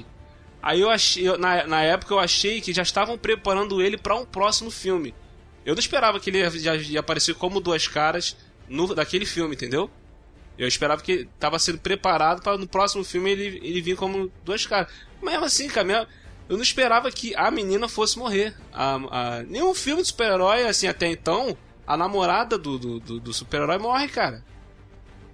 Aí 0.62 0.80
eu 0.80 0.90
achei, 0.90 1.28
eu- 1.28 1.38
na, 1.38 1.66
na 1.66 1.82
época 1.82 2.14
eu 2.14 2.18
achei 2.18 2.60
que 2.60 2.72
já 2.72 2.82
estavam 2.82 3.16
preparando 3.18 3.80
ele 3.82 3.96
pra 3.96 4.16
um 4.16 4.24
próximo 4.24 4.70
filme. 4.70 5.14
Eu 5.64 5.74
não 5.74 5.80
esperava 5.80 6.18
que 6.18 6.30
ele 6.30 6.48
já 6.58 6.74
ia 6.74 7.00
aparecer 7.00 7.34
como 7.34 7.60
duas 7.60 7.86
caras 7.86 8.36
no, 8.68 8.94
daquele 8.94 9.24
filme, 9.26 9.54
entendeu? 9.54 9.90
Eu 10.58 10.66
esperava 10.68 11.00
que 11.02 11.28
tava 11.38 11.58
sendo 11.58 11.78
preparado 11.78 12.42
para 12.42 12.56
no 12.58 12.66
próximo 12.66 13.02
filme 13.04 13.30
ele, 13.30 13.60
ele 13.62 13.80
vir 13.80 13.96
como 13.96 14.30
duas 14.44 14.66
caras. 14.66 14.92
Mas 15.20 15.32
mesmo 15.32 15.46
assim, 15.46 15.68
cara, 15.68 16.08
eu 16.48 16.56
não 16.56 16.62
esperava 16.62 17.10
que 17.10 17.34
a 17.34 17.50
menina 17.50 17.88
fosse 17.88 18.18
morrer. 18.18 18.54
A, 18.72 18.94
a- 19.10 19.42
nenhum 19.44 19.74
filme 19.74 20.02
de 20.02 20.08
super-herói, 20.08 20.64
assim, 20.66 20.86
até 20.86 21.08
então, 21.08 21.56
a 21.86 21.96
namorada 21.96 22.58
do, 22.58 22.78
do, 22.78 23.00
do- 23.00 23.20
do 23.20 23.32
super-herói 23.32 23.78
morre, 23.78 24.08
cara. 24.08 24.44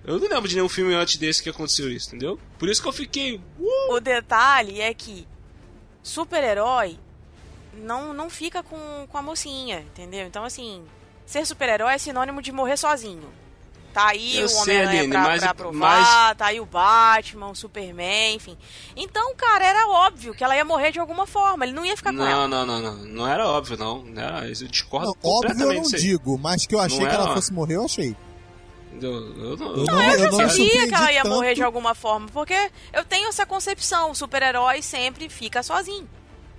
Eu 0.04 0.18
não 0.18 0.28
lembro 0.28 0.48
de 0.48 0.54
nenhum 0.54 0.68
filme 0.68 0.94
antes 0.94 1.16
desse 1.16 1.42
que 1.42 1.50
aconteceu 1.50 1.90
isso, 1.92 2.08
entendeu? 2.08 2.38
Por 2.58 2.68
isso 2.68 2.80
que 2.80 2.88
eu 2.88 2.92
fiquei. 2.92 3.36
"Uh". 3.58 3.92
O 3.94 4.00
detalhe 4.00 4.80
é 4.80 4.92
que 4.94 5.26
super-herói 6.02 6.98
não, 7.74 8.12
não 8.12 8.30
fica 8.30 8.62
com, 8.62 9.06
com 9.08 9.18
a 9.18 9.22
mocinha, 9.22 9.80
entendeu? 9.80 10.26
Então, 10.26 10.44
assim, 10.44 10.82
ser 11.26 11.44
super-herói 11.46 11.94
é 11.94 11.98
sinônimo 11.98 12.40
de 12.42 12.50
morrer 12.52 12.76
sozinho. 12.76 13.28
Tá 13.92 14.08
aí 14.08 14.36
Eu 14.36 14.46
o 14.46 14.56
Homem-Aranha 14.60 15.08
pra, 15.08 15.20
mas- 15.22 15.42
pra 15.42 15.54
provar, 15.54 15.78
mas- 16.28 16.36
tá 16.36 16.46
aí 16.46 16.60
o 16.60 16.66
Batman, 16.66 17.48
o 17.50 17.54
Superman, 17.54 18.36
enfim. 18.36 18.56
Então, 18.94 19.34
cara, 19.34 19.64
era 19.66 19.88
óbvio 19.88 20.34
que 20.34 20.44
ela 20.44 20.54
ia 20.56 20.64
morrer 20.64 20.92
de 20.92 20.98
alguma 21.00 21.26
forma, 21.26 21.64
ele 21.64 21.72
não 21.72 21.84
ia 21.84 21.96
ficar 21.96 22.12
com 22.12 22.22
ela. 22.24 22.46
Não, 22.46 22.64
não, 22.66 22.80
não, 22.80 22.94
não. 22.96 23.04
Não 23.06 23.26
era 23.28 23.46
óbvio, 23.48 23.76
não. 23.78 24.02
não 24.04 24.22
era, 24.22 24.46
eu 24.46 24.52
discordo 24.68 25.06
Não, 25.06 25.12
óbvio 25.12 25.28
eu 25.28 25.32
completamente 25.56 25.92
não 25.92 25.98
digo, 25.98 26.38
mas 26.38 26.66
que 26.66 26.74
eu 26.74 26.80
achei 26.80 27.00
Não 27.00 27.08
que 27.08 27.14
ela 27.14 27.34
fosse 27.34 27.52
morrer, 27.52 27.76
eu 27.76 27.84
achei. 27.84 28.14
Eu, 29.06 29.12
eu 29.12 29.56
não, 29.56 29.66
Eu 29.72 29.76
eu- 29.78 29.84
não- 29.84 30.02
Eu 30.12 30.30
não 30.32 30.48
sabia 30.48 30.88
que 30.88 30.94
ela 30.94 31.12
ia 31.12 31.24
morrer 31.24 31.48
tanto. 31.48 31.56
de 31.56 31.62
alguma 31.62 31.94
forma, 31.94 32.26
porque 32.28 32.70
eu 32.92 33.04
tenho 33.04 33.28
essa 33.28 33.44
concepção, 33.46 34.10
o 34.10 34.14
super-herói 34.14 34.82
sempre 34.82 35.28
fica 35.28 35.62
sozinho. 35.62 36.08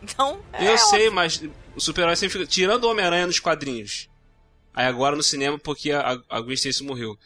Então, 0.01 0.39
é 0.53 0.71
Eu 0.71 0.77
sei, 0.77 0.99
óbvio. 1.07 1.13
mas 1.13 1.41
o 1.75 1.79
super-herói 1.81 2.15
sempre 2.15 2.39
fica. 2.39 2.49
Tirando 2.49 2.85
o 2.85 2.89
Homem-Aranha 2.91 3.27
nos 3.27 3.39
quadrinhos. 3.39 4.07
Aí 4.73 4.85
agora 4.85 5.15
no 5.15 5.23
cinema, 5.23 5.59
porque 5.59 5.91
a, 5.91 6.17
a 6.29 6.39
Gwen 6.41 6.53
Stacy 6.53 6.83
morreu. 6.83 7.17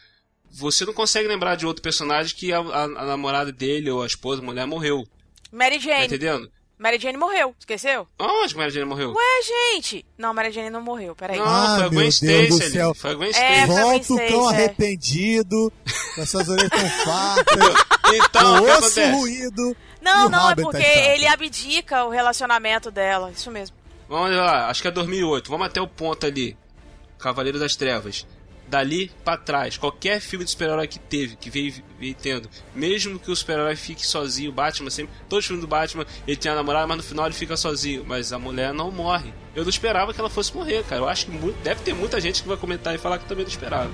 Você 0.50 0.86
não 0.86 0.93
consegue 0.93 1.27
lembrar 1.27 1.55
de 1.55 1.65
outro 1.65 1.82
personagem 1.84 2.36
que 2.36 2.51
a, 2.53 2.60
a- 2.60 2.84
a 2.84 3.05
namorada 3.05 3.51
dele 3.51 3.89
ou 3.89 4.01
a 4.03 4.08
esposa, 4.08 4.41
a 4.41 4.46
mulher, 4.46 4.65
morreu. 4.65 5.03
Mary 5.51 5.77
Tá 5.77 5.84
Jane. 5.86 6.05
entendendo? 6.05 6.51
Mary 6.84 7.00
Jane 7.00 7.18
morreu, 7.18 7.56
esqueceu? 7.58 8.06
Onde 8.20 8.50
que 8.54 8.56
a 8.56 8.58
Mary 8.58 8.72
Jane 8.74 8.86
morreu? 8.86 9.13
Ué, 9.13 9.42
gente! 9.74 10.06
Não, 10.18 10.34
Mary 10.34 10.52
Jane 10.52 10.70
não 10.70 10.82
morreu, 10.82 11.16
peraí. 11.16 11.40
não, 11.40 11.46
Ah, 11.48 11.75
foi 11.78 11.86
a 11.86 11.88
Gwen 11.88 12.08
Stacy 12.10 12.48
do 12.50 12.56
ali. 12.62 12.72
céu. 12.72 12.94
Foi 12.94 13.12
a 13.12 13.13
Gwen 13.13 13.30
É, 13.30 13.32
Stacy. 13.32 13.48
foi 13.54 13.62
a 13.63 13.66
Volta 13.84 14.13
o 14.13 14.16
Gwen 14.18 14.28
cão 14.30 14.42
Stacy, 14.42 14.54
é. 14.62 14.66
arrependido, 14.66 15.74
com 16.16 16.22
as 16.22 16.30
suas 16.30 16.50
orelhas 16.50 16.70
tão 16.70 16.90
fartas, 17.06 17.86
Então, 18.13 18.54
o 18.56 18.63
osso 18.66 18.72
acontece? 18.80 19.12
ruído. 19.12 19.78
Não, 20.02 20.28
não, 20.28 20.40
é 20.40 20.50
Robert 20.50 20.66
porque 20.66 20.84
tá 20.84 21.00
ele 21.13 21.25
abdica 21.25 22.04
o 22.04 22.10
relacionamento 22.10 22.92
dela, 22.92 23.32
isso 23.32 23.50
mesmo. 23.50 23.78
Vamos 24.10 24.36
lá, 24.36 24.68
acho 24.70 24.82
que 24.82 24.88
é 24.90 24.92
2008. 24.92 25.50
Vamos 25.50 25.66
até 25.68 25.80
o 25.82 25.88
ponto 25.88 26.25
ali. 26.25 26.58
Cavaleiro 27.18 27.58
das 27.58 27.78
Trevas. 27.78 28.28
Dali 28.67 29.12
pra 29.24 29.38
trás, 29.38 29.77
qualquer 29.77 30.20
filme 30.20 30.43
de 30.46 30.51
super-herói 30.51 30.88
que 30.88 30.98
teve, 30.98 31.36
que 31.36 31.50
veio, 31.50 31.74
veio 32.00 32.15
tendo, 32.15 32.50
mesmo 32.74 33.20
que 33.20 33.29
o 33.29 33.36
super-herói 33.36 33.75
fique 33.75 34.05
sozinho, 34.05 34.50
o 34.50 34.53
Batman 34.53 34.89
sempre, 34.89 35.13
todos 35.29 35.43
os 35.43 35.48
filmes 35.48 35.63
do 35.63 35.67
Batman, 35.67 36.05
ele 36.27 36.38
tem 36.38 36.51
a 36.51 36.55
namorada, 36.55 36.88
mas 36.88 36.98
no 36.98 37.03
final 37.03 37.25
ele 37.25 37.36
fica 37.36 37.55
sozinho, 37.55 38.03
mas 38.05 38.34
a 38.34 38.39
mulher 38.39 38.74
não 38.74 38.91
morre. 38.91 39.34
Eu 39.55 39.63
não 39.63 39.70
esperava 39.70 40.13
que 40.13 40.20
ela 40.20 40.29
fosse 40.29 40.55
morrer, 40.55 40.84
cara. 40.86 41.01
Eu 41.01 41.08
acho 41.08 41.27
que 41.27 41.32
deve 41.63 41.82
ter 41.82 41.93
muita 41.93 42.20
gente 42.20 42.41
que 42.41 42.48
vai 42.48 42.58
comentar 42.58 42.96
e 42.96 42.98
falar 42.98 43.20
que 43.20 43.25
também 43.25 43.43
não 43.43 43.51
esperava. 43.51 43.91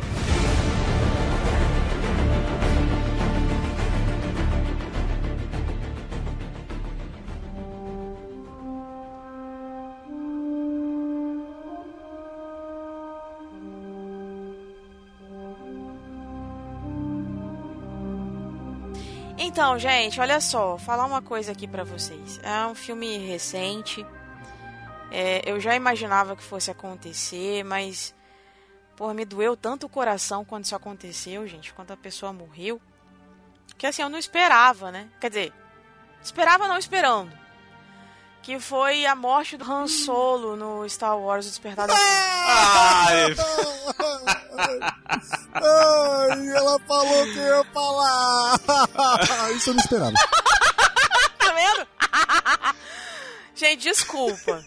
Então, 19.60 19.78
gente, 19.78 20.22
olha 20.22 20.40
só, 20.40 20.78
falar 20.78 21.06
uma 21.06 21.22
coisa 21.22 21.52
aqui 21.52 21.68
pra 21.68 21.84
vocês. 21.84 22.40
É 22.42 22.66
um 22.66 22.74
filme 22.74 23.18
recente, 23.18 24.06
É, 25.12 25.42
eu 25.44 25.60
já 25.60 25.76
imaginava 25.76 26.34
que 26.34 26.42
fosse 26.42 26.72
acontecer, 26.72 27.62
mas. 27.66 28.16
Porra, 28.96 29.14
me 29.14 29.26
doeu 29.26 29.58
tanto 29.58 29.86
o 29.86 29.90
coração 29.90 30.46
quando 30.46 30.64
isso 30.64 30.78
aconteceu, 30.78 31.46
gente, 31.46 31.74
quando 31.74 31.92
a 31.92 31.98
pessoa 31.98 32.32
morreu. 32.32 32.80
Que 33.78 33.86
assim, 33.86 34.02
eu 34.02 34.08
não 34.08 34.18
esperava, 34.18 34.92
né? 34.92 35.10
Quer 35.20 35.28
dizer, 35.28 35.54
esperava 36.24 36.66
não 36.66 36.78
esperando. 36.78 37.38
Que 38.42 38.60
foi 38.60 39.06
a 39.06 39.16
morte 39.16 39.58
do 39.58 39.70
Han 39.70 39.88
Solo 39.88 40.56
no 40.56 40.88
Star 40.90 41.18
Wars 41.20 41.46
O 41.46 41.50
Despertar 41.50 41.88
da 41.88 41.94
Ai, 41.94 43.36
Ai, 45.54 46.48
ela 46.56 46.80
falou 46.88 47.24
que 47.26 47.38
ia 47.38 47.64
falar. 47.74 48.60
Isso 49.56 49.70
eu 49.70 49.74
não 49.76 49.82
esperava. 49.82 50.14
Tá 51.40 51.54
vendo? 51.54 51.88
gente, 53.56 53.82
desculpa. 53.82 54.64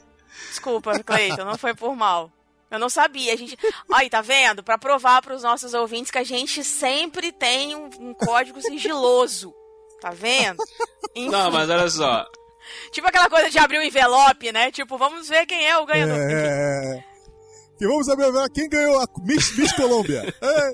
Desculpa, 0.48 0.98
Cleiton, 1.04 1.44
não 1.44 1.56
foi 1.56 1.74
por 1.74 1.94
mal. 1.94 2.30
Eu 2.70 2.78
não 2.78 2.88
sabia, 2.88 3.34
a 3.34 3.36
gente. 3.36 3.56
Aí, 3.92 4.08
tá 4.08 4.20
vendo? 4.20 4.62
Pra 4.62 4.78
provar 4.78 5.20
pros 5.22 5.42
nossos 5.42 5.74
ouvintes 5.74 6.10
que 6.10 6.18
a 6.18 6.24
gente 6.24 6.64
sempre 6.64 7.30
tem 7.30 7.76
um, 7.76 7.90
um 8.00 8.14
código 8.14 8.60
sigiloso. 8.62 9.54
Tá 10.00 10.10
vendo? 10.10 10.62
Enfim. 11.14 11.30
Não, 11.30 11.50
mas 11.50 11.68
olha 11.68 11.88
só. 11.88 12.24
Tipo 12.92 13.06
aquela 13.08 13.28
coisa 13.28 13.50
de 13.50 13.58
abrir 13.58 13.78
o 13.78 13.82
envelope, 13.82 14.52
né? 14.52 14.70
Tipo, 14.70 14.96
vamos 14.98 15.28
ver 15.28 15.46
quem 15.46 15.66
é 15.66 15.76
o 15.78 15.86
ganhador. 15.86 16.16
Enfim. 16.16 16.34
É. 16.34 17.04
E 17.80 17.86
vamos 17.86 18.06
saber 18.06 18.30
quem 18.54 18.68
ganhou 18.68 19.00
a 19.00 19.06
Miss, 19.24 19.56
Miss 19.56 19.72
Colômbia. 19.72 20.22
É, 20.40 20.72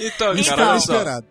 Então, 0.06 0.34
Então. 0.36 0.56
cara, 0.56 0.76
esperado. 0.76 1.26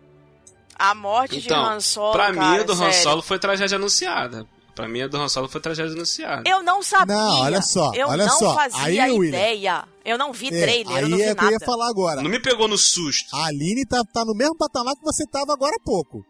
A 0.76 0.94
morte 0.94 1.38
de 1.40 1.46
Então, 1.46 1.64
Han 1.64 1.80
Solo. 1.80 2.12
pra 2.12 2.32
mim, 2.32 2.38
a 2.58 2.62
do 2.62 2.72
Han 2.72 2.76
sério. 2.90 3.02
Solo 3.02 3.22
foi 3.22 3.38
tragédia 3.38 3.76
anunciada. 3.76 4.46
Pra 4.74 4.88
mim, 4.88 5.02
a 5.02 5.06
do 5.06 5.16
Han 5.18 5.28
Solo 5.28 5.48
foi 5.48 5.60
tragédia 5.60 5.92
anunciada. 5.92 6.42
Eu 6.48 6.62
não 6.62 6.82
sabia. 6.82 7.14
Não, 7.14 7.40
olha 7.42 7.62
só, 7.62 7.92
Eu 7.94 8.08
olha 8.08 8.26
não 8.26 8.38
só. 8.38 8.54
fazia 8.54 9.04
Aí, 9.04 9.12
William. 9.12 9.28
ideia. 9.28 9.84
Eu 10.04 10.18
não 10.18 10.32
vi 10.32 10.48
É, 10.48 10.50
trailer, 10.62 10.90
eu 10.90 11.04
aí 11.04 11.08
não 11.08 11.16
vi 11.16 11.22
é 11.22 11.34
que 11.34 11.40
eu 11.40 11.44
nada. 11.44 11.52
ia 11.52 11.60
falar 11.64 11.88
agora. 11.88 12.22
Não 12.22 12.30
me 12.30 12.40
pegou 12.40 12.66
no 12.66 12.76
susto. 12.76 13.34
A 13.36 13.46
Aline 13.46 13.86
tá, 13.86 14.02
tá 14.12 14.24
no 14.24 14.34
mesmo 14.34 14.56
patamar 14.56 14.94
que 14.94 15.02
você 15.04 15.24
tava 15.30 15.52
agora 15.52 15.76
há 15.78 15.84
pouco. 15.84 16.24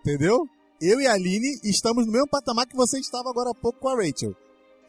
Entendeu? 0.00 0.46
Eu 0.80 1.00
e 1.00 1.06
a 1.06 1.12
Aline 1.14 1.58
estamos 1.64 2.06
no 2.06 2.12
mesmo 2.12 2.28
patamar 2.28 2.66
que 2.66 2.76
você 2.76 2.98
estava 2.98 3.28
agora 3.30 3.50
há 3.50 3.54
pouco 3.54 3.78
com 3.80 3.88
a 3.88 3.96
Rachel. 3.96 4.34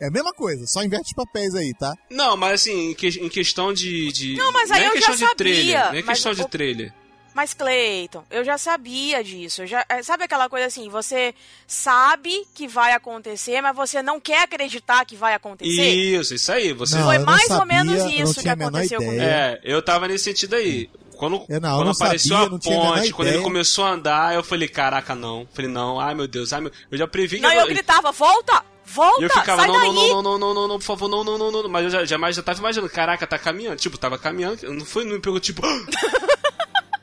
É 0.01 0.08
a 0.08 0.12
mesma 0.12 0.34
coisa, 0.34 0.65
só 0.65 0.81
inverte 0.81 1.08
os 1.08 1.13
papéis 1.13 1.53
aí, 1.55 1.74
tá? 1.77 1.93
Não, 2.10 2.38
mas 2.38 2.62
assim, 2.62 2.91
em, 2.91 2.93
que- 2.93 3.08
em 3.19 3.27
questão 3.27 3.74
de, 3.74 4.12
de. 4.13 4.36
Não, 4.38 4.51
mas 4.53 4.72
aí 4.72 4.84
é 4.84 4.88
eu 4.88 4.91
já 4.91 4.96
questão 4.96 5.15
de 5.15 5.19
sabia, 5.22 5.36
trailer. 5.36 5.77
Não 5.79 5.86
é 5.89 5.93
mas 5.93 6.05
questão 6.05 6.31
o- 6.31 6.36
de 6.36 6.48
trailer. 6.48 6.93
Mas, 7.36 7.53
Cleiton, 7.53 8.25
eu 8.31 8.43
já 8.43 8.58
sabia 8.58 9.24
disso. 9.24 9.65
Já, 9.65 9.86
é, 9.88 10.01
sabe 10.03 10.24
aquela 10.24 10.50
coisa 10.50 10.65
assim, 10.65 10.89
você 10.89 11.34
sabe 11.67 12.46
que 12.55 12.67
vai 12.67 12.91
acontecer, 12.93 13.62
mas 13.62 13.75
você 13.75 14.01
não 14.01 14.19
quer 14.19 14.43
acreditar 14.43 15.05
que 15.05 15.15
vai 15.15 15.34
acontecer? 15.36 15.89
Isso, 15.89 16.34
isso 16.34 16.51
aí. 16.51 16.74
Você. 16.74 16.96
Não, 16.98 17.05
Foi 17.05 17.17
não 17.19 17.25
mais 17.25 17.50
ou 17.50 17.58
sabia, 17.58 17.65
menos 17.84 17.93
eu 18.00 18.05
não 18.05 18.12
isso 18.31 18.41
que 18.41 18.50
aconteceu 18.50 19.00
comigo. 19.00 19.22
É, 19.22 19.60
eu 19.63 19.81
tava 19.81 20.08
nesse 20.08 20.25
sentido 20.25 20.55
aí. 20.55 20.89
Quando, 21.19 21.43
Eu 21.49 21.59
não, 21.59 21.69
eu 21.69 21.75
quando 21.75 21.85
não 21.88 21.91
apareceu 21.91 22.29
sabia, 22.29 22.47
a 22.47 22.49
não 22.49 22.59
ponte, 22.59 23.11
quando 23.11 23.27
ele 23.27 23.41
começou 23.41 23.83
a 23.83 23.91
andar, 23.91 24.33
eu 24.35 24.41
falei, 24.41 24.69
caraca, 24.69 25.13
não. 25.13 25.45
Falei, 25.53 25.69
não, 25.69 25.99
ai 25.99 26.15
meu 26.15 26.29
Deus, 26.29 26.53
ai 26.53 26.61
meu... 26.61 26.71
Eu 26.89 26.97
já 26.97 27.05
previ 27.05 27.35
que 27.35 27.41
Não, 27.41 27.51
eu 27.51 27.67
gritava, 27.67 28.09
volta! 28.13 28.63
Volta! 28.85 29.21
E 29.21 29.25
eu 29.25 29.29
ficava, 29.29 29.61
sai 29.61 29.67
não, 29.67 29.75
daí! 29.75 29.93
não, 29.93 29.93
não, 29.93 30.23
não, 30.23 30.39
não, 30.39 30.53
não, 30.53 30.67
não, 30.69 30.77
por 30.79 30.85
favor, 30.85 31.09
não, 31.09 31.21
não, 31.25 31.38
não, 31.38 31.51
não. 31.51 31.69
Mas 31.69 31.83
eu 31.83 31.89
já, 31.89 32.05
jamais 32.05 32.38
já 32.38 32.41
tava 32.41 32.57
imaginando, 32.59 32.89
caraca, 32.91 33.27
tá 33.27 33.38
caminhando. 33.38 33.75
Tipo, 33.75 33.97
tava 33.97 34.17
caminhando, 34.17 34.61
não 34.73 34.85
foi, 34.85 35.03
não 35.03 35.11
me 35.15 35.19
pegou 35.19 35.39
tipo. 35.41 35.61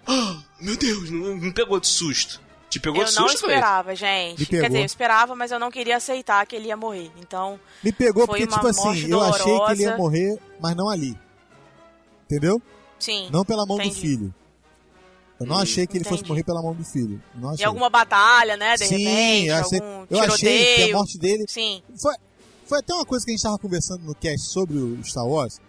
"Ah, 0.07 0.37
meu 0.61 0.77
Deus, 0.77 1.11
não 1.11 1.29
não 1.29 1.37
me 1.37 1.53
pegou 1.53 1.79
de 1.79 1.87
susto. 1.87 2.41
Te 2.71 2.81
pegou 2.81 3.03
Eu 3.03 3.07
de 3.07 3.15
não 3.15 3.29
susto, 3.29 3.43
falei. 3.43 3.57
esperava, 3.57 3.91
Me 3.91 3.97
gente. 3.97 4.47
pegou. 4.47 4.61
Quer 4.63 4.67
dizer, 4.69 4.81
eu 4.81 4.85
esperava, 4.87 5.37
mas 5.37 5.53
eu 5.53 5.59
não 5.59 5.71
queria 5.71 5.99
aceitar 5.99 6.45
que 6.47 6.57
ele 6.57 6.69
ia 6.69 6.77
morrer. 6.77 7.11
Então, 7.21 7.61
Me 7.85 7.93
pegou 7.93 8.27
Foi 8.27 8.41
porque, 8.41 8.45
uma 8.53 8.57
tipo 8.57 8.67
assim, 8.69 9.11
eu 9.11 9.21
achei 9.23 9.61
que 9.61 9.73
ele 9.73 9.83
ia 9.83 9.97
morrer, 9.97 10.39
mas 10.59 10.75
não 10.75 10.89
ali. 10.89 11.17
Entendeu? 12.25 12.61
Sim. 12.99 13.29
Não 13.31 13.45
pela 13.45 13.65
mão 13.67 13.77
Entendi. 13.79 13.95
do 13.95 14.01
filho. 14.01 14.35
Eu 15.39 15.47
não 15.47 15.57
Hum, 15.57 15.61
achei 15.61 15.87
que 15.87 15.99
ele 15.99 16.05
fosse 16.05 16.17
entendi. 16.17 16.31
morrer 16.31 16.45
pela 16.45 16.63
mão 16.63 16.75
do 16.75 16.83
filho. 16.85 17.23
Não 17.35 17.51
Em 17.51 17.55
achei. 17.55 17.67
alguma 17.67 17.91
batalha, 17.91 18.57
né? 18.57 18.75
De 18.77 18.87
Sim, 18.87 18.97
repente, 19.05 19.47
eu 19.49 19.57
achei, 19.57 19.81
eu 20.11 20.21
achei 20.21 20.75
que 20.87 20.93
a 20.93 20.97
morte 20.97 21.19
dele 21.19 21.45
Sim. 21.47 21.83
Foi, 22.01 22.15
foi 22.67 22.79
até 22.79 22.95
uma 22.95 23.05
coisa 23.05 23.25
que 23.25 23.31
a 23.33 23.35
gente 23.35 23.43
tava 23.43 23.59
conversando 23.59 24.03
no 24.03 24.15
cast 24.15 24.47
sobre 24.49 24.79
o 24.79 25.05
Star 25.05 25.27
Wars. 25.27 25.61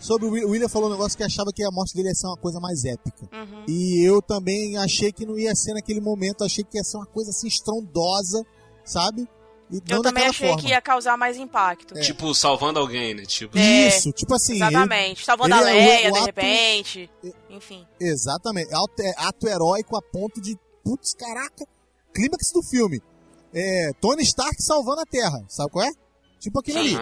Sobre 0.00 0.26
o 0.26 0.30
Will- 0.32 0.48
o 0.48 0.50
William 0.50 0.68
falou 0.68 0.88
um 0.88 0.92
negócio 0.92 1.16
que 1.16 1.22
achava 1.22 1.50
que 1.54 1.62
a 1.62 1.70
morte 1.70 1.94
dele 1.94 2.08
ia 2.08 2.14
ser 2.14 2.26
uma 2.26 2.36
coisa 2.36 2.58
mais 2.60 2.84
épica. 2.84 3.28
Uhum. 3.32 3.64
E 3.68 4.02
eu 4.04 4.20
também 4.20 4.76
achei 4.76 5.12
que 5.12 5.24
não 5.24 5.38
ia 5.38 5.54
ser 5.54 5.72
naquele 5.74 6.00
momento, 6.00 6.42
achei 6.44 6.64
que 6.64 6.76
ia 6.76 6.82
ser 6.84 6.96
uma 6.96 7.06
coisa 7.06 7.30
assim 7.30 7.46
estrondosa, 7.46 8.44
sabe? 8.84 9.26
E 9.70 9.80
Eu 9.88 10.02
também 10.02 10.26
achei 10.26 10.48
forma. 10.48 10.62
que 10.62 10.68
ia 10.68 10.80
causar 10.80 11.16
mais 11.16 11.36
impacto. 11.36 11.94
Tipo, 12.00 12.34
salvando 12.34 12.78
alguém, 12.78 13.14
né? 13.14 13.24
Tipo. 13.24 13.56
É, 13.58 13.88
Isso, 13.88 14.12
tipo 14.12 14.34
assim, 14.34 14.54
ele- 14.54 14.64
Exatamente. 14.66 15.24
Salvando 15.24 15.54
a 15.54 15.58
ele 15.58 15.68
é 15.68 15.72
o- 15.72 15.74
Leia, 15.88 16.08
o 16.08 16.12
de 16.12 16.18
ato- 16.18 16.26
repente. 16.26 17.10
Enfim. 17.50 17.86
exatamente, 18.00 18.72
ato, 18.74 19.00
é, 19.02 19.14
ato 19.16 19.48
heróico 19.48 19.96
a 19.96 20.02
ponto 20.02 20.40
de, 20.40 20.56
putz, 20.84 21.14
caraca, 21.14 21.64
clímax 22.12 22.52
do 22.52 22.62
filme. 22.62 23.00
É, 23.54 23.92
Tony 24.00 24.22
Stark 24.22 24.62
salvando 24.62 25.00
a 25.00 25.06
Terra, 25.06 25.44
sabe 25.48 25.70
qual 25.70 25.84
é? 25.84 25.90
Tipo 26.40 26.58
aquilo 26.60 26.78
ali. 26.80 26.94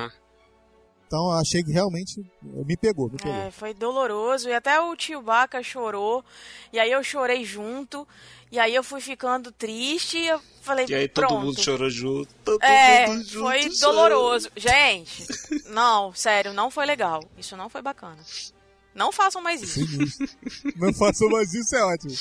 Então 1.12 1.26
eu 1.26 1.32
achei 1.32 1.62
que 1.62 1.70
realmente 1.70 2.24
me 2.42 2.74
pegou, 2.74 3.10
me 3.10 3.18
pegou. 3.18 3.34
É, 3.34 3.50
foi 3.50 3.74
doloroso. 3.74 4.48
E 4.48 4.54
até 4.54 4.80
o 4.80 4.96
tio 4.96 5.20
Baca 5.20 5.62
chorou. 5.62 6.24
E 6.72 6.78
aí 6.80 6.90
eu 6.90 7.04
chorei 7.04 7.44
junto. 7.44 8.08
E 8.50 8.58
aí 8.58 8.74
eu 8.74 8.82
fui 8.82 8.98
ficando 8.98 9.52
triste. 9.52 10.16
E 10.16 10.28
eu 10.28 10.40
falei, 10.62 10.86
E 10.88 10.94
aí 10.94 11.08
todo 11.08 11.26
pronto. 11.26 11.44
mundo 11.44 11.60
chorou 11.62 11.90
junto. 11.90 12.32
Todo 12.42 12.62
É, 12.62 13.08
mundo 13.08 13.24
junto 13.24 13.44
foi 13.46 13.70
chorou. 13.70 13.94
doloroso. 13.94 14.48
Gente, 14.56 15.26
não, 15.66 16.14
sério, 16.14 16.54
não 16.54 16.70
foi 16.70 16.86
legal. 16.86 17.22
Isso 17.36 17.58
não 17.58 17.68
foi 17.68 17.82
bacana. 17.82 18.16
Não 18.94 19.12
façam 19.12 19.42
mais 19.42 19.60
isso. 19.62 19.80
Não 20.76 20.94
façam 20.94 21.28
mais 21.28 21.52
isso, 21.52 21.76
é 21.76 21.84
ótimo. 21.84 22.14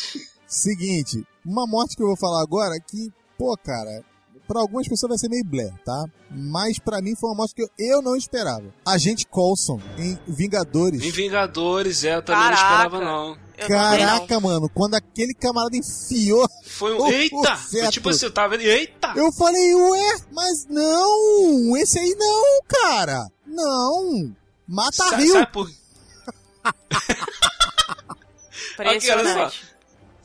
Seguinte, 0.45 1.25
uma 1.45 1.65
morte 1.65 1.95
que 1.95 2.03
eu 2.03 2.07
vou 2.07 2.17
falar 2.17 2.41
agora 2.41 2.77
que, 2.85 3.09
pô, 3.37 3.55
cara, 3.63 4.03
pra 4.47 4.61
algumas 4.61 4.87
pessoas 4.87 5.09
vai 5.09 5.17
ser 5.17 5.29
meio 5.29 5.43
blé, 5.45 5.69
tá? 5.85 6.05
Mas 6.29 6.79
pra 6.79 7.01
mim 7.01 7.15
foi 7.15 7.29
uma 7.29 7.37
morte 7.37 7.55
que 7.55 7.63
eu, 7.63 7.69
eu 7.77 8.01
não 8.01 8.15
esperava. 8.15 8.63
Agente 8.85 9.25
Coulson 9.27 9.79
em 9.97 10.17
Vingadores. 10.27 11.03
Em 11.03 11.11
Vingadores, 11.11 12.03
é, 12.03 12.15
eu 12.15 12.21
também 12.21 12.41
Caraca. 12.43 12.61
não 12.61 12.71
esperava, 12.71 12.99
não. 13.05 13.29
Eu 13.57 13.67
também 13.67 14.05
não. 14.05 14.07
Caraca, 14.07 14.39
mano, 14.39 14.69
quando 14.69 14.95
aquele 14.95 15.33
camarada 15.33 15.75
enfiou, 15.77 16.47
Foi 16.65 16.93
um. 16.99 17.07
Eita! 17.07 17.55
certo. 17.57 17.83
Foi 17.83 17.91
tipo 17.91 18.09
assim, 18.09 18.25
eu 18.25 18.33
tava. 18.33 18.55
Eita! 18.55 19.13
eu 19.15 19.31
falei, 19.33 19.75
ué, 19.75 20.15
mas 20.31 20.65
não, 20.69 21.77
esse 21.77 21.99
aí 21.99 22.15
não, 22.17 22.61
cara. 22.67 23.27
Não. 23.45 24.33
Mata 24.67 24.93
Sa- 24.95 25.15
Rio. 25.17 25.33
sabe 25.33 25.51
por 25.51 25.69
Impressionante. 28.73 29.70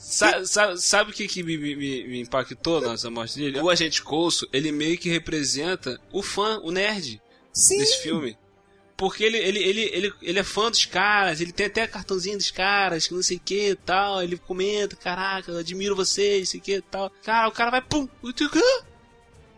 Sa- 0.09 0.45
sa- 0.45 0.77
Sabe 0.77 1.11
o 1.11 1.15
que, 1.15 1.27
que 1.27 1.43
me, 1.43 1.57
me- 1.59 1.75
me 2.07 2.21
impactou 2.21 2.81
nessa 2.81 3.11
morte 3.11 3.37
dele? 3.39 3.61
O 3.61 3.69
Agente 3.69 4.01
Coulson, 4.03 4.47
ele 4.53 4.71
meio 4.71 4.97
que 4.97 5.09
representa 5.11 6.01
o 6.13 6.23
fã, 6.23 6.61
o 6.63 6.71
nerd 6.71 7.21
Sim. 7.53 7.79
desse 7.79 8.03
filme. 8.03 8.39
Porque 8.97 9.25
ele, 9.25 9.37
ele, 9.37 9.59
ele, 9.59 9.81
ele, 9.93 10.13
ele 10.23 10.39
é 10.39 10.43
fã 10.45 10.71
dos 10.71 10.87
caras, 10.87 11.41
ele 11.41 11.53
tem 11.53 11.67
até 11.67 11.87
cartãozinho 11.87 12.39
dos 12.39 12.51
caras, 12.51 13.07
que 13.07 13.13
não 13.15 13.23
sei 13.23 13.37
o 13.37 13.41
que 13.41 13.71
e 13.71 13.75
tal. 13.75 14.23
Ele 14.23 14.39
comenta, 14.39 14.95
caraca, 14.97 15.51
eu 15.51 15.59
admiro 15.59 15.97
vocês, 15.97 16.41
não 16.41 16.47
sei 16.47 16.61
o 16.61 16.63
que 16.63 16.75
e 16.77 16.81
tal. 16.83 17.11
Cara, 17.25 17.49
o 17.49 17.53
cara 17.53 17.71
vai, 17.73 17.83
pum, 17.83 18.09
o 18.23 18.33
tio, 18.33 18.49
"Hã? 18.55 18.85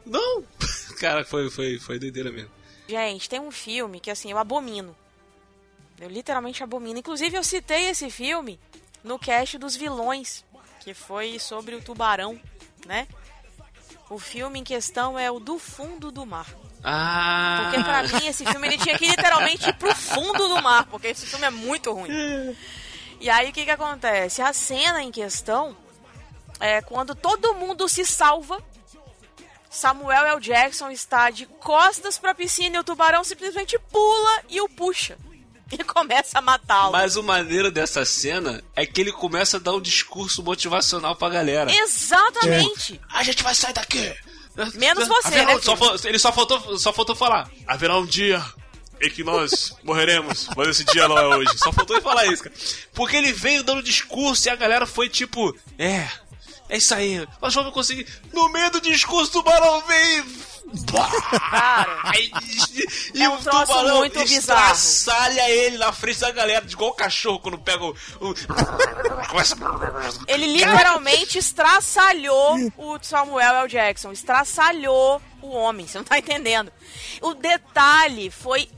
não! 0.06 0.42
Cara, 0.98 1.24
foi, 1.24 1.48
foi, 1.50 1.78
foi 1.78 1.98
doideira 1.98 2.32
mesmo. 2.32 2.50
Gente, 2.88 3.28
tem 3.28 3.38
um 3.38 3.50
filme 3.52 4.00
que 4.00 4.10
assim, 4.10 4.30
eu 4.32 4.38
abomino. 4.38 4.96
Eu 6.00 6.08
literalmente 6.08 6.62
abomino. 6.62 6.98
Inclusive, 6.98 7.36
eu 7.36 7.44
citei 7.44 7.90
esse 7.90 8.08
filme 8.10 8.58
no 9.02 9.18
cast 9.18 9.58
dos 9.58 9.76
vilões, 9.76 10.44
que 10.80 10.94
foi 10.94 11.38
sobre 11.38 11.74
o 11.74 11.82
tubarão, 11.82 12.40
né? 12.86 13.06
O 14.10 14.18
filme 14.18 14.60
em 14.60 14.64
questão 14.64 15.18
é 15.18 15.30
o 15.30 15.38
Do 15.38 15.58
Fundo 15.58 16.10
do 16.10 16.24
Mar. 16.24 16.46
Ah! 16.82 17.60
Porque 17.64 17.82
pra 17.82 18.02
mim 18.02 18.26
esse 18.26 18.44
filme 18.44 18.68
ele 18.68 18.78
tinha 18.78 18.96
que 18.96 19.06
literalmente 19.06 19.68
ir 19.68 19.74
pro 19.74 19.94
fundo 19.94 20.48
do 20.48 20.62
mar, 20.62 20.86
porque 20.86 21.08
esse 21.08 21.26
filme 21.26 21.46
é 21.46 21.50
muito 21.50 21.92
ruim. 21.92 22.56
E 23.20 23.28
aí 23.28 23.50
o 23.50 23.52
que 23.52 23.64
que 23.64 23.70
acontece? 23.70 24.40
A 24.40 24.52
cena 24.52 25.02
em 25.02 25.10
questão 25.10 25.76
é 26.60 26.80
quando 26.80 27.14
todo 27.14 27.54
mundo 27.54 27.88
se 27.88 28.04
salva. 28.04 28.62
Samuel 29.68 30.24
L. 30.24 30.40
Jackson 30.40 30.90
está 30.90 31.30
de 31.30 31.44
costas 31.44 32.16
pra 32.16 32.34
piscina 32.34 32.76
e 32.76 32.78
o 32.78 32.84
tubarão 32.84 33.22
simplesmente 33.22 33.78
pula 33.78 34.42
e 34.48 34.60
o 34.60 34.68
puxa. 34.68 35.18
E 35.78 35.84
começa 35.84 36.38
a 36.38 36.42
matá-lo. 36.42 36.92
Mas 36.92 37.16
o 37.16 37.22
maneiro 37.22 37.70
dessa 37.70 38.04
cena 38.04 38.62
é 38.74 38.86
que 38.86 39.00
ele 39.00 39.12
começa 39.12 39.58
a 39.58 39.60
dar 39.60 39.74
um 39.74 39.80
discurso 39.80 40.42
motivacional 40.42 41.14
pra 41.14 41.28
galera. 41.28 41.70
Exatamente. 41.72 43.00
A 43.12 43.22
gente 43.22 43.42
vai 43.42 43.54
sair 43.54 43.74
daqui. 43.74 44.14
Menos 44.74 45.06
você, 45.06 45.28
Haverá- 45.28 45.54
né, 45.54 45.60
só 45.60 45.76
ele 46.08 46.18
só 46.18 46.32
faltou, 46.32 46.78
só 46.78 46.92
faltou 46.92 47.14
falar. 47.14 47.48
Haverá 47.66 47.96
um 47.98 48.06
dia 48.06 48.44
em 49.00 49.08
que 49.10 49.22
nós 49.22 49.74
morreremos, 49.84 50.48
mas 50.56 50.68
esse 50.68 50.84
dia 50.84 51.06
não 51.06 51.16
é 51.18 51.36
hoje. 51.36 51.56
Só 51.58 51.70
faltou 51.72 51.96
ele 51.96 52.02
falar 52.02 52.26
isso, 52.26 52.42
cara. 52.42 52.54
Porque 52.92 53.16
ele 53.16 53.32
veio 53.32 53.62
dando 53.62 53.82
discurso 53.82 54.48
e 54.48 54.50
a 54.50 54.56
galera 54.56 54.86
foi 54.86 55.08
tipo, 55.08 55.56
é, 55.78 56.08
É 56.70 56.76
isso 56.76 56.94
aí, 56.94 57.26
nós 57.40 57.54
vamos 57.54 57.72
conseguir. 57.72 58.06
No 58.32 58.48
meio 58.50 58.70
do 58.70 58.80
discurso, 58.80 59.30
o 59.30 59.42
tubarão 59.42 59.80
vem. 59.86 60.24
Cara, 61.50 62.00
Aí, 62.12 62.30
e 63.14 63.22
É 63.22 63.28
um 63.28 63.34
o 63.34 63.38
tubarão 63.38 63.98
muito 63.98 64.18
estraçalha 64.20 65.48
ele 65.48 65.78
na 65.78 65.92
frente 65.92 66.20
da 66.20 66.30
galera, 66.30 66.64
igual 66.68 66.90
o 66.90 66.94
cachorro 66.94 67.40
quando 67.40 67.58
pega 67.58 67.84
o. 67.84 67.94
ele 70.26 70.46
literalmente 70.46 71.38
estraçalhou 71.38 72.56
o 72.76 72.98
Samuel 73.00 73.56
L. 73.62 73.68
Jackson. 73.68 74.12
Estraçalhou 74.12 75.20
o 75.40 75.48
homem, 75.50 75.86
você 75.86 75.98
não 75.98 76.04
tá 76.04 76.18
entendendo. 76.18 76.72
O 77.20 77.34
detalhe 77.34 78.30
foi 78.30 78.68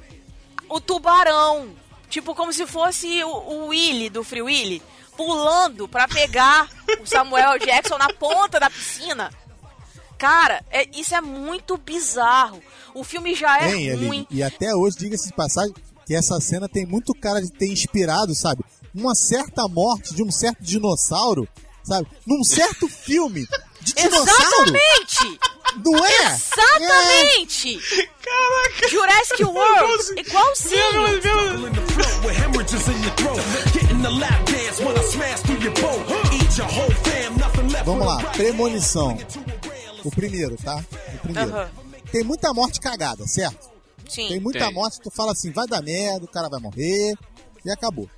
o 0.69 0.81
tubarão. 0.81 1.75
Tipo, 2.09 2.35
como 2.35 2.53
se 2.53 2.67
fosse 2.67 3.23
o, 3.23 3.29
o 3.29 3.67
Willy 3.69 4.11
do 4.11 4.25
Free 4.25 4.43
Willy. 4.43 4.83
Pulando 5.17 5.87
pra 5.87 6.09
pegar 6.09 6.69
o 7.01 7.07
Samuel 7.07 7.53
L. 7.53 7.67
Jackson 7.67 7.99
na 7.99 8.09
ponta 8.09 8.59
da 8.59 8.71
piscina. 8.71 9.31
Cara, 10.21 10.63
é- 10.71 10.87
isso 10.95 11.15
é 11.15 11.21
muito 11.23 11.79
bizarro. 11.79 12.63
O 12.95 13.03
filme 13.03 13.35
já 13.35 13.57
é 13.59 13.71
Tem, 13.73 13.91
ruim. 13.95 14.07
Aline, 14.07 14.27
e 14.31 14.43
até 14.43 14.75
hoje, 14.75 14.99
diga-se 14.99 15.29
de 15.29 15.33
passagem, 15.33 15.73
que 16.07 16.15
essa 16.15 16.39
cena 16.41 16.69
tem 16.69 16.85
muito 16.85 17.15
cara 17.15 17.41
de 17.41 17.51
ter 17.51 17.69
inspirado, 17.69 18.35
sabe? 18.35 18.63
Uma 18.95 19.15
certa 19.15 19.67
morte 19.67 20.15
de 20.15 20.23
um 20.23 20.31
certo 20.31 20.59
dinossauro, 20.63 21.49
sabe? 21.83 22.07
Num 22.27 22.45
certo 22.45 22.87
filme 22.93 23.49
de 23.81 23.95
dinossauro. 23.95 24.77
Exatamente! 24.77 25.41
Não 25.83 26.05
é? 26.05 26.35
Exatamente! 26.35 27.79
Caraca! 28.23 28.89
Jurassic 28.91 29.43
World, 29.45 30.21
igualzinho. 30.21 31.21
Vamos 37.85 38.07
lá, 38.07 38.19
premonição. 38.33 39.17
O 40.05 40.11
primeiro, 40.11 40.57
tá? 40.57 40.85
O 41.15 41.19
primeiro. 41.19 41.51
Aham. 41.55 41.71
Tem 42.11 42.25
muita 42.25 42.53
morte 42.53 42.81
cagada, 42.81 43.27
certo? 43.27 43.71
Sim. 44.09 44.29
Tem 44.29 44.41
muita 44.41 44.65
Tem. 44.65 44.75
morte, 44.75 45.01
tu 45.01 45.11
fala 45.11 45.33
assim, 45.33 45.53
vai 45.53 45.67
dar 45.67 45.81
merda, 45.83 46.25
o 46.25 46.29
cara 46.29 46.49
vai 46.49 46.59
morrer, 46.61 47.15
e 47.65 47.71
acabou. 47.71 48.09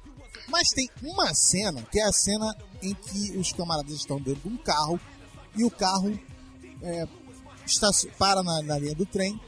Mas 0.48 0.68
tem 0.70 0.88
uma 1.02 1.34
cena, 1.34 1.82
que 1.90 2.00
é 2.00 2.04
a 2.04 2.12
cena 2.12 2.56
em 2.82 2.94
que 2.94 3.36
os 3.36 3.52
camaradas 3.52 3.92
estão 3.92 4.18
dentro 4.20 4.48
de 4.48 4.54
um 4.54 4.56
carro, 4.56 4.98
e 5.56 5.64
o 5.64 5.70
carro 5.70 6.18
é, 6.82 7.06
estaci- 7.66 8.08
para 8.18 8.42
na, 8.42 8.62
na 8.62 8.78
linha 8.78 8.94
do 8.94 9.04
trem, 9.04 9.38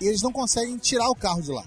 e 0.00 0.06
eles 0.06 0.20
não 0.22 0.32
conseguem 0.32 0.76
tirar 0.76 1.08
o 1.08 1.14
carro 1.14 1.40
de 1.40 1.50
lá. 1.50 1.64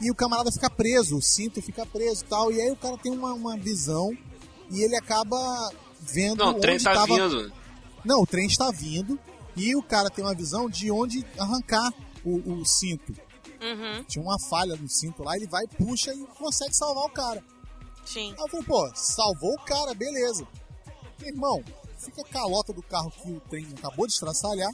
E 0.00 0.10
o 0.10 0.14
camarada 0.14 0.52
fica 0.52 0.68
preso, 0.68 1.16
o 1.16 1.22
cinto 1.22 1.62
fica 1.62 1.86
preso 1.86 2.22
e 2.24 2.28
tal, 2.28 2.52
e 2.52 2.60
aí 2.60 2.70
o 2.70 2.76
cara 2.76 2.98
tem 2.98 3.10
uma, 3.10 3.32
uma 3.32 3.56
visão, 3.56 4.10
e 4.70 4.82
ele 4.82 4.96
acaba 4.96 5.70
vendo 6.00 6.44
Não, 6.44 6.50
o 6.50 6.60
trem 6.60 6.74
onde 6.74 6.84
tá 6.84 6.92
tava... 6.94 7.06
vindo. 7.06 7.52
Não, 8.08 8.22
o 8.22 8.26
trem 8.26 8.46
está 8.46 8.70
vindo 8.70 9.20
e 9.54 9.76
o 9.76 9.82
cara 9.82 10.08
tem 10.08 10.24
uma 10.24 10.34
visão 10.34 10.66
de 10.66 10.90
onde 10.90 11.26
arrancar 11.38 11.92
o, 12.24 12.54
o 12.54 12.64
cinto. 12.64 13.12
Uhum, 13.60 14.02
Tinha 14.04 14.24
uma 14.24 14.38
falha 14.48 14.74
no 14.76 14.88
cinto 14.88 15.22
lá, 15.22 15.36
ele 15.36 15.46
vai, 15.46 15.66
puxa 15.66 16.14
e 16.14 16.26
consegue 16.38 16.74
salvar 16.74 17.04
o 17.04 17.10
cara. 17.10 17.44
sim. 18.06 18.30
Aí 18.32 18.38
eu 18.38 18.48
falei, 18.48 18.64
pô, 18.64 18.90
salvou 18.94 19.52
o 19.52 19.60
cara, 19.60 19.92
beleza. 19.92 20.48
Irmão, 21.22 21.62
fica 21.98 22.22
a 22.22 22.24
calota 22.24 22.72
do 22.72 22.82
carro 22.82 23.10
que 23.10 23.30
o 23.30 23.40
trem 23.40 23.68
acabou 23.76 24.06
de 24.06 24.14
estraçalhar, 24.14 24.72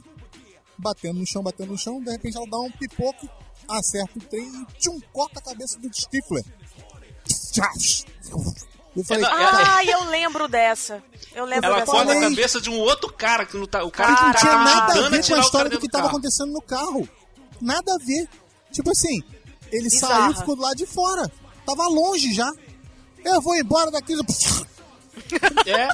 batendo 0.77 1.19
no 1.19 1.27
chão, 1.27 1.43
batendo 1.43 1.73
no 1.73 1.77
chão, 1.77 2.01
de 2.01 2.11
repente 2.11 2.37
ela 2.37 2.47
dá 2.49 2.57
um 2.57 2.71
pipoco, 2.71 3.27
acerta 3.67 4.17
o 4.17 4.21
trem 4.21 4.47
e 4.47 4.65
tchum, 4.79 4.97
corta 5.11 5.39
a 5.39 5.43
cabeça 5.43 5.77
do 5.77 5.93
Stifler. 5.93 6.45
Eu 8.95 9.03
falei, 9.03 9.23
não, 9.23 9.29
cara, 9.29 9.75
Ah, 9.77 9.83
eu 9.85 10.03
lembro 10.05 10.47
dessa. 10.47 11.03
Eu 11.33 11.43
lembro 11.45 11.65
Ela 11.65 11.79
dessa. 11.81 11.91
corta 11.91 12.13
a 12.13 12.19
cabeça 12.21 12.61
de 12.61 12.69
um 12.69 12.79
outro 12.79 13.11
cara 13.11 13.45
que 13.45 13.57
não 13.57 13.67
tá. 13.67 13.83
O 13.83 13.91
cara 13.91 14.09
que 14.13 14.15
Cara, 14.15 14.27
não 14.27 14.33
tinha 14.39 14.51
tá 14.51 14.63
nada 14.63 14.93
a 15.05 15.09
ver 15.09 15.27
com 15.27 15.33
a 15.35 15.39
história 15.39 15.49
cara 15.51 15.69
do 15.69 15.79
que 15.79 15.85
estava 15.85 16.07
acontecendo 16.07 16.51
no 16.53 16.61
carro. 16.61 17.07
Nada 17.61 17.93
a 17.93 17.97
ver. 18.05 18.29
Tipo 18.71 18.89
assim, 18.91 19.21
ele 19.71 19.89
Bizarra. 19.89 20.13
saiu 20.21 20.31
e 20.31 20.35
ficou 20.35 20.55
do 20.55 20.61
lado 20.61 20.75
de 20.77 20.85
fora. 20.85 21.29
Tava 21.65 21.87
longe 21.87 22.33
já. 22.33 22.49
Eu 23.23 23.41
vou 23.41 23.55
embora 23.55 23.91
daqui. 23.91 24.13
É, 25.65 25.87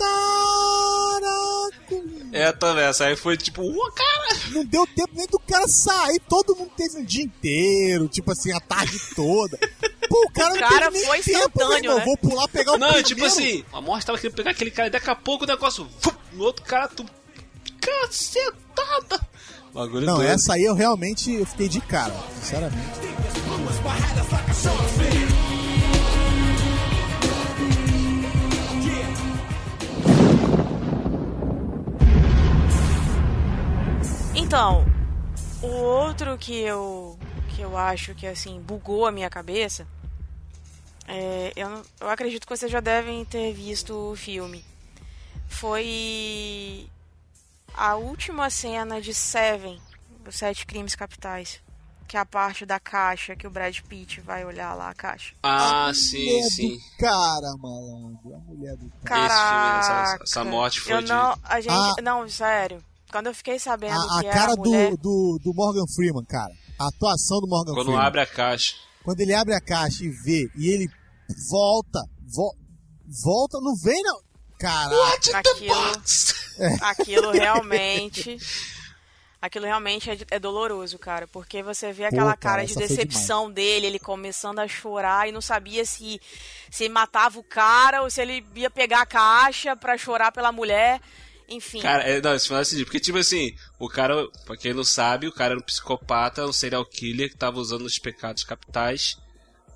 Caraca! 1.22 2.04
é, 2.34 2.52
também. 2.52 2.84
Essa 2.84 3.06
aí 3.06 3.16
foi 3.16 3.38
tipo, 3.38 3.62
ué, 3.64 3.92
cara. 3.96 4.40
Não 4.52 4.66
deu 4.66 4.86
tempo 4.88 5.12
nem 5.14 5.28
do 5.28 5.40
cara 5.40 5.68
sair. 5.68 6.20
Todo 6.28 6.56
mundo 6.56 6.72
teve 6.76 6.98
um 6.98 7.04
dia 7.04 7.24
inteiro, 7.24 8.08
tipo 8.08 8.32
assim, 8.32 8.52
a 8.52 8.60
tarde 8.60 9.00
toda. 9.16 9.58
Pô, 10.10 10.26
o 10.28 10.32
cara 10.32 10.50
não 10.54 10.60
cara 10.60 10.92
teve 10.92 10.98
nem 10.98 11.06
foi 11.08 11.20
instantâneo, 11.20 11.96
né? 11.96 12.06
Vou 12.06 12.18
pular, 12.18 12.48
pegar 12.48 12.74
o 12.74 12.78
Não, 12.78 12.88
primeiro. 12.88 13.08
tipo 13.08 13.26
assim, 13.26 13.64
a 13.72 13.80
morte 13.82 14.06
tava 14.06 14.18
querendo 14.18 14.36
pegar 14.36 14.52
aquele 14.52 14.72
cara 14.72 14.88
e 14.88 14.92
daqui 14.92 15.10
a 15.10 15.16
pouco 15.16 15.44
o 15.46 15.48
negócio. 15.48 15.88
vup, 16.02 16.18
no 16.34 16.44
outro 16.44 16.64
cara, 16.66 16.88
tu. 16.88 17.06
Cacetada! 17.80 19.20
Bagulho 19.74 20.06
Não, 20.06 20.18
doido. 20.18 20.30
essa 20.32 20.54
aí 20.54 20.64
eu 20.66 20.74
realmente 20.76 21.32
eu 21.34 21.46
fiquei 21.46 21.70
de 21.70 21.80
cara, 21.80 22.14
sinceramente. 22.42 23.00
Então, 34.54 34.84
o 35.62 35.68
outro 35.68 36.38
que 36.38 36.54
eu 36.54 37.18
que 37.56 37.62
eu 37.62 37.78
acho 37.78 38.14
que 38.14 38.28
assim 38.28 38.60
bugou 38.60 39.06
a 39.06 39.12
minha 39.12 39.30
cabeça, 39.30 39.88
é, 41.08 41.54
eu, 41.56 41.82
eu 42.02 42.10
acredito 42.10 42.46
que 42.46 42.54
vocês 42.58 42.70
já 42.70 42.82
devem 42.82 43.24
ter 43.24 43.54
visto 43.54 43.94
o 44.12 44.14
filme. 44.14 44.66
Foi 45.48 46.86
a 47.74 47.96
última 47.96 48.50
cena 48.50 49.00
de 49.00 49.14
Seven, 49.14 49.80
os 50.28 50.36
Sete 50.36 50.66
Crimes 50.66 50.96
Capitais, 50.96 51.62
que 52.06 52.18
é 52.18 52.20
a 52.20 52.26
parte 52.26 52.66
da 52.66 52.78
caixa 52.78 53.38
que 53.38 53.48
o 53.48 53.50
Brad 53.50 53.80
Pitt 53.88 54.20
vai 54.20 54.44
olhar 54.44 54.74
lá 54.74 54.90
a 54.90 54.94
caixa. 54.94 55.34
Ah, 55.44 55.86
A 55.86 55.94
sim, 55.94 56.26
mulher 56.26 56.50
sim. 56.50 56.76
do 56.78 56.98
cara, 57.00 57.56
malandro. 57.58 58.36
A 58.36 58.40
mulher 58.40 58.76
do 58.76 58.92
cara. 59.06 59.30
Caraca, 59.30 60.04
essa- 60.16 60.24
essa 60.24 60.44
morte 60.44 60.82
foi 60.82 60.92
eu 60.92 61.02
de- 61.02 61.08
não, 61.08 61.40
a 61.42 61.62
gente, 61.62 61.72
Ah. 61.74 62.02
não, 62.04 62.28
sério. 62.28 62.84
Quando 63.12 63.28
eu 63.28 63.34
fiquei 63.36 63.60
sabendo 63.60 63.94
A, 64.00 64.18
a 64.18 64.22
que 64.22 64.28
era 64.28 64.36
cara 64.36 64.54
a 64.54 64.56
mulher, 64.56 64.92
do, 64.92 64.98
do, 64.98 65.40
do 65.44 65.54
Morgan 65.54 65.86
Freeman, 65.96 66.24
cara. 66.26 66.54
A 66.80 66.88
atuação 66.88 67.40
do 67.42 67.48
Morgan 67.48 67.74
Quando 67.74 67.88
Freeman. 67.88 68.06
abre 68.06 68.22
a 68.22 68.26
caixa. 68.26 68.76
Quando 69.04 69.20
ele 69.20 69.34
abre 69.34 69.54
a 69.54 69.62
caixa 69.62 70.04
e 70.04 70.10
vê, 70.10 70.48
e 70.56 70.68
ele 70.70 70.88
volta, 71.50 72.00
vo- 72.34 72.56
volta, 73.24 73.58
não 73.62 73.76
vem 73.76 74.02
não. 74.04 74.20
Caraca, 74.60 75.38
aquilo, 75.40 75.74
aquilo 76.82 77.32
realmente, 77.32 78.38
aquilo 79.42 79.66
realmente 79.66 80.10
é, 80.12 80.18
é 80.30 80.40
doloroso, 80.40 81.00
cara, 81.00 81.28
porque 81.28 81.64
você 81.64 81.92
vê 81.92 82.06
aquela 82.06 82.36
cara, 82.38 82.64
cara 82.64 82.66
de 82.66 82.76
decepção 82.76 83.52
dele, 83.52 83.88
ele 83.88 83.98
começando 84.00 84.60
a 84.60 84.68
chorar 84.68 85.28
e 85.28 85.32
não 85.32 85.42
sabia 85.42 85.84
se 85.86 86.22
se 86.70 86.88
matava 86.88 87.40
o 87.40 87.44
cara 87.44 88.04
ou 88.04 88.10
se 88.10 88.22
ele 88.22 88.46
ia 88.56 88.70
pegar 88.70 89.02
a 89.02 89.06
caixa 89.06 89.76
pra 89.76 89.98
chorar 89.98 90.32
pela 90.32 90.52
mulher, 90.52 91.02
enfim. 91.52 91.82
Cara, 91.82 92.04
é, 92.04 92.22
não, 92.22 92.34
esse 92.34 92.46
final 92.46 92.60
é 92.60 92.62
assim, 92.62 92.84
porque 92.84 93.00
tipo 93.00 93.18
assim, 93.18 93.56
o 93.78 93.90
cara, 93.90 94.28
pra 94.46 94.58
quem 94.58 94.74
não 94.74 94.84
sabe, 94.84 95.28
o 95.28 95.32
cara 95.32 95.54
era 95.54 95.60
um 95.60 95.64
psicopata, 95.64 96.46
um 96.46 96.54
serial 96.54 96.86
killer 96.86 97.30
que 97.30 97.38
tava 97.38 97.60
usando 97.60 97.84
os 97.84 98.00
pecados 98.00 98.44
capitais 98.44 99.18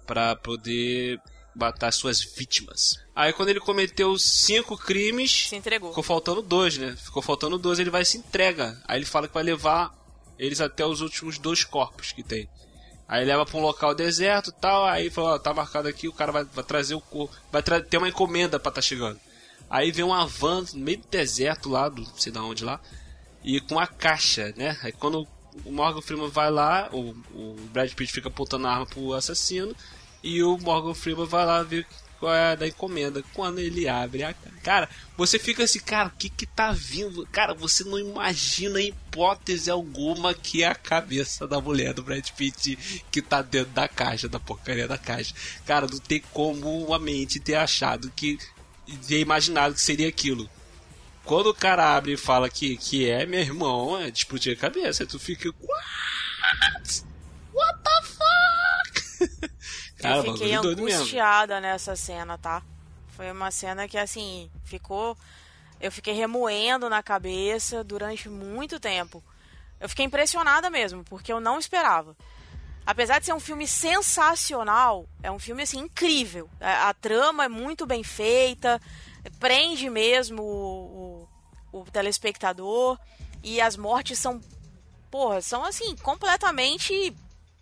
pra 0.05 0.35
poder 0.35 1.19
matar 1.55 1.91
suas 1.91 2.21
vítimas. 2.21 2.99
Aí 3.15 3.31
quando 3.33 3.49
ele 3.49 3.59
cometeu 3.59 4.17
cinco 4.17 4.77
crimes, 4.77 5.47
se 5.49 5.55
entregou. 5.55 5.89
ficou 5.89 6.03
faltando 6.03 6.41
dois, 6.41 6.77
né? 6.77 6.95
Ficou 6.97 7.21
faltando 7.21 7.57
dois, 7.57 7.79
ele 7.79 7.89
vai 7.89 8.01
e 8.01 8.05
se 8.05 8.17
entrega. 8.17 8.81
Aí 8.87 8.97
ele 8.97 9.05
fala 9.05 9.27
que 9.27 9.33
vai 9.33 9.43
levar 9.43 9.93
eles 10.37 10.59
até 10.59 10.85
os 10.85 11.01
últimos 11.01 11.37
dois 11.37 11.63
corpos 11.63 12.11
que 12.11 12.23
tem. 12.23 12.49
Aí 13.07 13.23
leva 13.23 13.45
pra 13.45 13.57
um 13.57 13.61
local 13.61 13.93
deserto 13.93 14.49
e 14.49 14.53
tal, 14.53 14.83
aí 14.85 15.09
fala, 15.09 15.35
ó, 15.35 15.39
tá 15.39 15.53
marcado 15.53 15.87
aqui, 15.87 16.07
o 16.07 16.13
cara 16.13 16.31
vai, 16.31 16.43
vai 16.43 16.63
trazer 16.63 16.95
o 16.95 17.01
corpo, 17.01 17.35
vai 17.51 17.61
ter 17.61 17.97
uma 17.97 18.09
encomenda 18.09 18.59
pra 18.59 18.71
tá 18.71 18.81
chegando. 18.81 19.19
Aí 19.69 19.91
vem 19.91 20.05
uma 20.05 20.25
van 20.27 20.63
no 20.73 20.79
meio 20.79 20.97
do 20.99 21.07
deserto 21.07 21.69
lá, 21.69 21.89
do, 21.89 22.05
sei 22.17 22.31
da 22.31 22.43
onde 22.43 22.63
lá, 22.63 22.79
e 23.43 23.59
com 23.59 23.79
a 23.79 23.87
caixa, 23.87 24.53
né? 24.55 24.77
Aí 24.83 24.91
quando 24.91 25.27
o 25.63 25.71
Morgan 25.71 26.01
Freeman 26.01 26.29
vai 26.29 26.51
lá, 26.51 26.89
o, 26.91 27.11
o 27.33 27.55
Brad 27.71 27.91
Pitt 27.93 28.11
fica 28.11 28.27
apontando 28.27 28.67
a 28.67 28.71
arma 28.71 28.85
pro 28.85 29.13
assassino, 29.13 29.75
e 30.23 30.41
o 30.43 30.57
Morgan 30.57 30.93
Freeman 30.93 31.25
vai 31.25 31.45
lá 31.45 31.61
ver 31.63 31.85
qual 32.19 32.33
é 32.33 32.51
a 32.53 32.55
da 32.55 32.67
encomenda. 32.67 33.23
Quando 33.33 33.59
ele 33.59 33.87
abre 33.87 34.23
a 34.23 34.33
ca- 34.33 34.49
cara, 34.63 34.89
você 35.17 35.37
fica 35.37 35.63
assim, 35.63 35.79
cara, 35.79 36.07
o 36.07 36.11
que 36.17 36.29
que 36.29 36.45
tá 36.45 36.71
vindo? 36.71 37.27
Cara, 37.31 37.53
você 37.53 37.83
não 37.83 37.99
imagina 37.99 38.81
hipótese 38.81 39.69
alguma 39.69 40.33
que 40.33 40.63
é 40.63 40.67
a 40.67 40.73
cabeça 40.75 41.45
da 41.47 41.59
mulher 41.61 41.93
do 41.93 42.01
Brad 42.03 42.27
Pitt 42.31 43.03
que 43.11 43.21
tá 43.21 43.41
dentro 43.41 43.71
da 43.73 43.87
caixa, 43.87 44.27
da 44.29 44.39
porcaria 44.39 44.87
da 44.87 44.97
caixa. 44.97 45.33
Cara, 45.65 45.87
não 45.91 45.99
tem 45.99 46.21
como 46.31 46.93
a 46.93 46.97
mente 46.99 47.39
ter 47.39 47.55
achado 47.55 48.11
que 48.15 48.39
ter 49.07 49.19
imaginado 49.19 49.73
que 49.73 49.81
seria 49.81 50.07
aquilo. 50.07 50.49
Quando 51.23 51.47
o 51.47 51.53
cara 51.53 51.95
abre 51.95 52.13
e 52.13 52.17
fala 52.17 52.49
que, 52.49 52.77
que 52.77 53.09
é, 53.09 53.25
meu 53.25 53.39
irmão, 53.39 53.99
é 53.99 54.11
de 54.11 54.19
explodir 54.19 54.55
a 54.55 54.59
cabeça. 54.59 55.03
Aí 55.03 55.07
tu 55.07 55.17
fica. 55.17 55.49
What? 55.59 57.03
What 57.51 57.79
the 57.83 58.01
fuck? 58.03 59.49
cara, 59.97 60.17
eu 60.17 60.33
fiquei 60.33 60.53
angustiada 60.53 61.59
nessa 61.59 61.95
cena, 61.95 62.37
tá? 62.37 62.61
Foi 63.15 63.31
uma 63.31 63.49
cena 63.49 63.87
que, 63.87 63.97
assim, 63.97 64.51
ficou. 64.63 65.17
Eu 65.81 65.91
fiquei 65.91 66.13
remoendo 66.13 66.89
na 66.89 67.01
cabeça 67.01 67.83
durante 67.83 68.29
muito 68.29 68.79
tempo. 68.79 69.23
Eu 69.79 69.89
fiquei 69.89 70.05
impressionada 70.05 70.69
mesmo, 70.69 71.03
porque 71.03 71.33
eu 71.33 71.39
não 71.39 71.57
esperava. 71.57 72.15
Apesar 72.85 73.19
de 73.19 73.25
ser 73.25 73.33
um 73.33 73.39
filme 73.39 73.67
sensacional, 73.67 75.07
é 75.23 75.31
um 75.31 75.39
filme 75.39 75.63
assim 75.63 75.79
incrível. 75.79 76.49
A, 76.61 76.89
a 76.89 76.93
trama 76.93 77.45
é 77.45 77.49
muito 77.49 77.85
bem 77.85 78.03
feita, 78.03 78.79
prende 79.39 79.89
mesmo 79.89 80.43
o, 80.43 81.27
o, 81.73 81.79
o 81.79 81.85
telespectador 81.85 82.99
e 83.43 83.59
as 83.59 83.75
mortes 83.75 84.19
são, 84.19 84.39
porra, 85.09 85.41
são 85.41 85.63
assim 85.63 85.95
completamente 85.97 87.15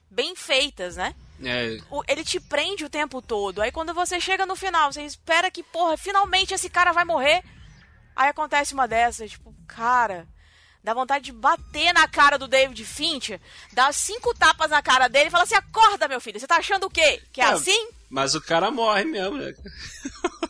bem 0.10 0.36
feitas, 0.36 0.98
né? 0.98 1.16
É, 1.44 1.78
ele 2.08 2.24
te 2.24 2.40
prende 2.40 2.86
o 2.86 2.90
tempo 2.90 3.22
todo. 3.22 3.62
Aí 3.62 3.72
quando 3.72 3.94
você 3.94 4.20
chega 4.20 4.46
no 4.46 4.56
final, 4.56 4.92
você 4.92 5.04
espera 5.04 5.50
que, 5.50 5.64
porra, 5.64 5.98
finalmente 5.98 6.54
esse 6.54 6.70
cara 6.70 6.92
vai 6.92 7.06
morrer. 7.06 7.44
Aí 8.16 8.30
acontece 8.30 8.74
uma 8.74 8.88
dessas, 8.88 9.32
tipo, 9.32 9.54
cara, 9.68 10.28
dá 10.84 10.94
vontade 10.94 11.26
de 11.26 11.32
bater 11.32 11.94
na 11.94 12.08
cara 12.08 12.38
do 12.38 12.48
David 12.48 12.84
Fincher, 12.86 13.40
dar 13.72 13.94
cinco 13.94 14.34
tapas 14.34 14.70
na 14.72 14.82
cara 14.82 15.08
dele 15.08 15.28
e 15.28 15.32
falar 15.32 15.44
assim: 15.44 15.56
acorda, 15.56 16.08
meu 16.08 16.20
filho, 16.20 16.40
você 16.40 16.48
tá 16.48 16.58
achando 16.58 16.86
o 16.86 16.90
quê? 16.90 17.22
Que 17.32 17.42
é, 17.42 17.46
É, 17.46 17.48
assim? 17.50 17.88
mas 18.10 18.36
o 18.36 18.42
cara 18.42 18.70
morre 18.70 19.06
mesmo, 19.06 19.38
né? 19.38 19.54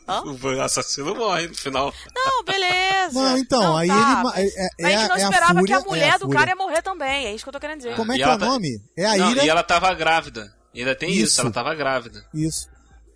Hã? 0.07 0.21
O 0.43 0.61
assassino 0.61 1.15
morre 1.15 1.47
no 1.47 1.55
final. 1.55 1.93
Não, 2.13 2.43
beleza. 2.43 3.13
Não, 3.21 3.37
então, 3.37 3.77
aí 3.77 3.87
tá, 3.87 4.33
ele 4.37 4.51
é- 4.57 4.67
é- 4.79 4.85
a 4.85 4.89
gente 4.89 5.03
é 5.03 5.07
não 5.07 5.15
a 5.15 5.19
esperava 5.19 5.63
que 5.63 5.73
a 5.73 5.77
fúria- 5.77 5.89
mulher 5.91 6.07
é 6.07 6.11
a 6.11 6.17
do 6.17 6.29
cara 6.29 6.49
ia 6.49 6.55
morrer 6.55 6.81
também. 6.81 7.27
É 7.27 7.33
isso 7.33 7.43
que 7.45 7.49
eu 7.49 7.53
tô 7.53 7.59
querendo 7.59 7.77
dizer. 7.77 7.95
Como 7.95 8.11
é 8.11 8.15
E 8.15 8.17
que 8.17 8.23
é 8.23 8.27
o 8.27 8.37
tá- 8.37 8.45
nome? 8.45 8.81
É 8.97 9.05
a 9.05 9.15
Não, 9.17 9.31
Ira. 9.31 9.45
e 9.45 9.49
ela 9.49 9.63
tava 9.63 9.93
grávida. 9.93 10.53
Ainda 10.75 10.95
tem 10.95 11.11
isso, 11.11 11.23
Isso. 11.33 11.41
ela 11.41 11.51
tava 11.51 11.73
grávida. 11.75 12.25
Isso. 12.33 12.67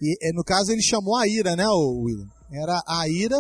E 0.02 0.18
é, 0.22 0.32
no 0.32 0.44
caso 0.44 0.72
ele 0.72 0.82
chamou 0.82 1.16
a 1.16 1.28
Ira, 1.28 1.56
né, 1.56 1.68
o 1.68 2.04
William? 2.04 2.28
Era 2.52 2.82
a 2.88 3.08
Ira. 3.10 3.40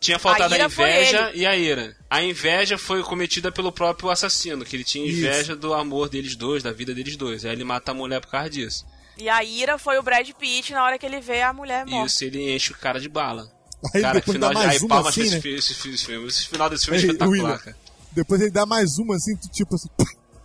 Tinha 0.00 0.18
faltado 0.18 0.54
A 0.54 0.58
a, 0.58 0.64
inveja 0.66 1.32
e 1.34 1.46
a 1.46 1.56
ira. 1.56 1.96
A 2.08 2.22
inveja 2.22 2.76
foi 2.76 3.02
cometida 3.02 3.50
pelo 3.50 3.72
próprio 3.72 4.10
assassino, 4.10 4.64
que 4.64 4.76
ele 4.76 4.84
tinha 4.84 5.06
Isso. 5.06 5.18
inveja 5.18 5.56
do 5.56 5.72
amor 5.72 6.08
deles 6.08 6.36
dois, 6.36 6.62
da 6.62 6.70
vida 6.70 6.94
deles 6.94 7.16
dois. 7.16 7.44
Aí 7.44 7.52
ele 7.52 7.64
mata 7.64 7.92
a 7.92 7.94
mulher 7.94 8.20
por 8.20 8.30
causa 8.30 8.50
disso. 8.50 8.84
E 9.16 9.28
a 9.28 9.42
ira 9.42 9.78
foi 9.78 9.98
o 9.98 10.02
Brad 10.02 10.28
Pitt 10.32 10.72
na 10.72 10.84
hora 10.84 10.98
que 10.98 11.06
ele 11.06 11.20
vê 11.20 11.40
a 11.40 11.52
mulher 11.52 11.86
morta. 11.86 12.06
isso 12.06 12.24
ele 12.24 12.54
enche 12.54 12.72
o 12.72 12.76
cara 12.76 13.00
de 13.00 13.08
bala. 13.08 13.50
Aí 13.94 14.02
cara, 14.02 14.20
depois 14.20 14.38
dá 14.38 14.52
mais 14.52 14.70
aí 14.70 14.78
uma 14.78 14.88
palmas 14.88 15.08
assim, 15.08 15.22
esse, 15.22 15.32
né? 15.32 15.38
esse, 15.38 15.72
esse 15.72 16.06
filme. 16.06 16.28
Esse 16.28 16.46
final 16.46 16.68
desse 16.68 16.84
filme 16.84 16.98
é 16.98 17.02
espetacular, 17.02 17.30
William. 17.30 17.58
cara. 17.58 17.76
Depois 18.12 18.40
ele 18.40 18.50
dá 18.50 18.66
mais 18.66 18.98
uma 18.98 19.16
assim, 19.16 19.36
tu, 19.36 19.48
tipo 19.48 19.74
assim. 19.74 19.88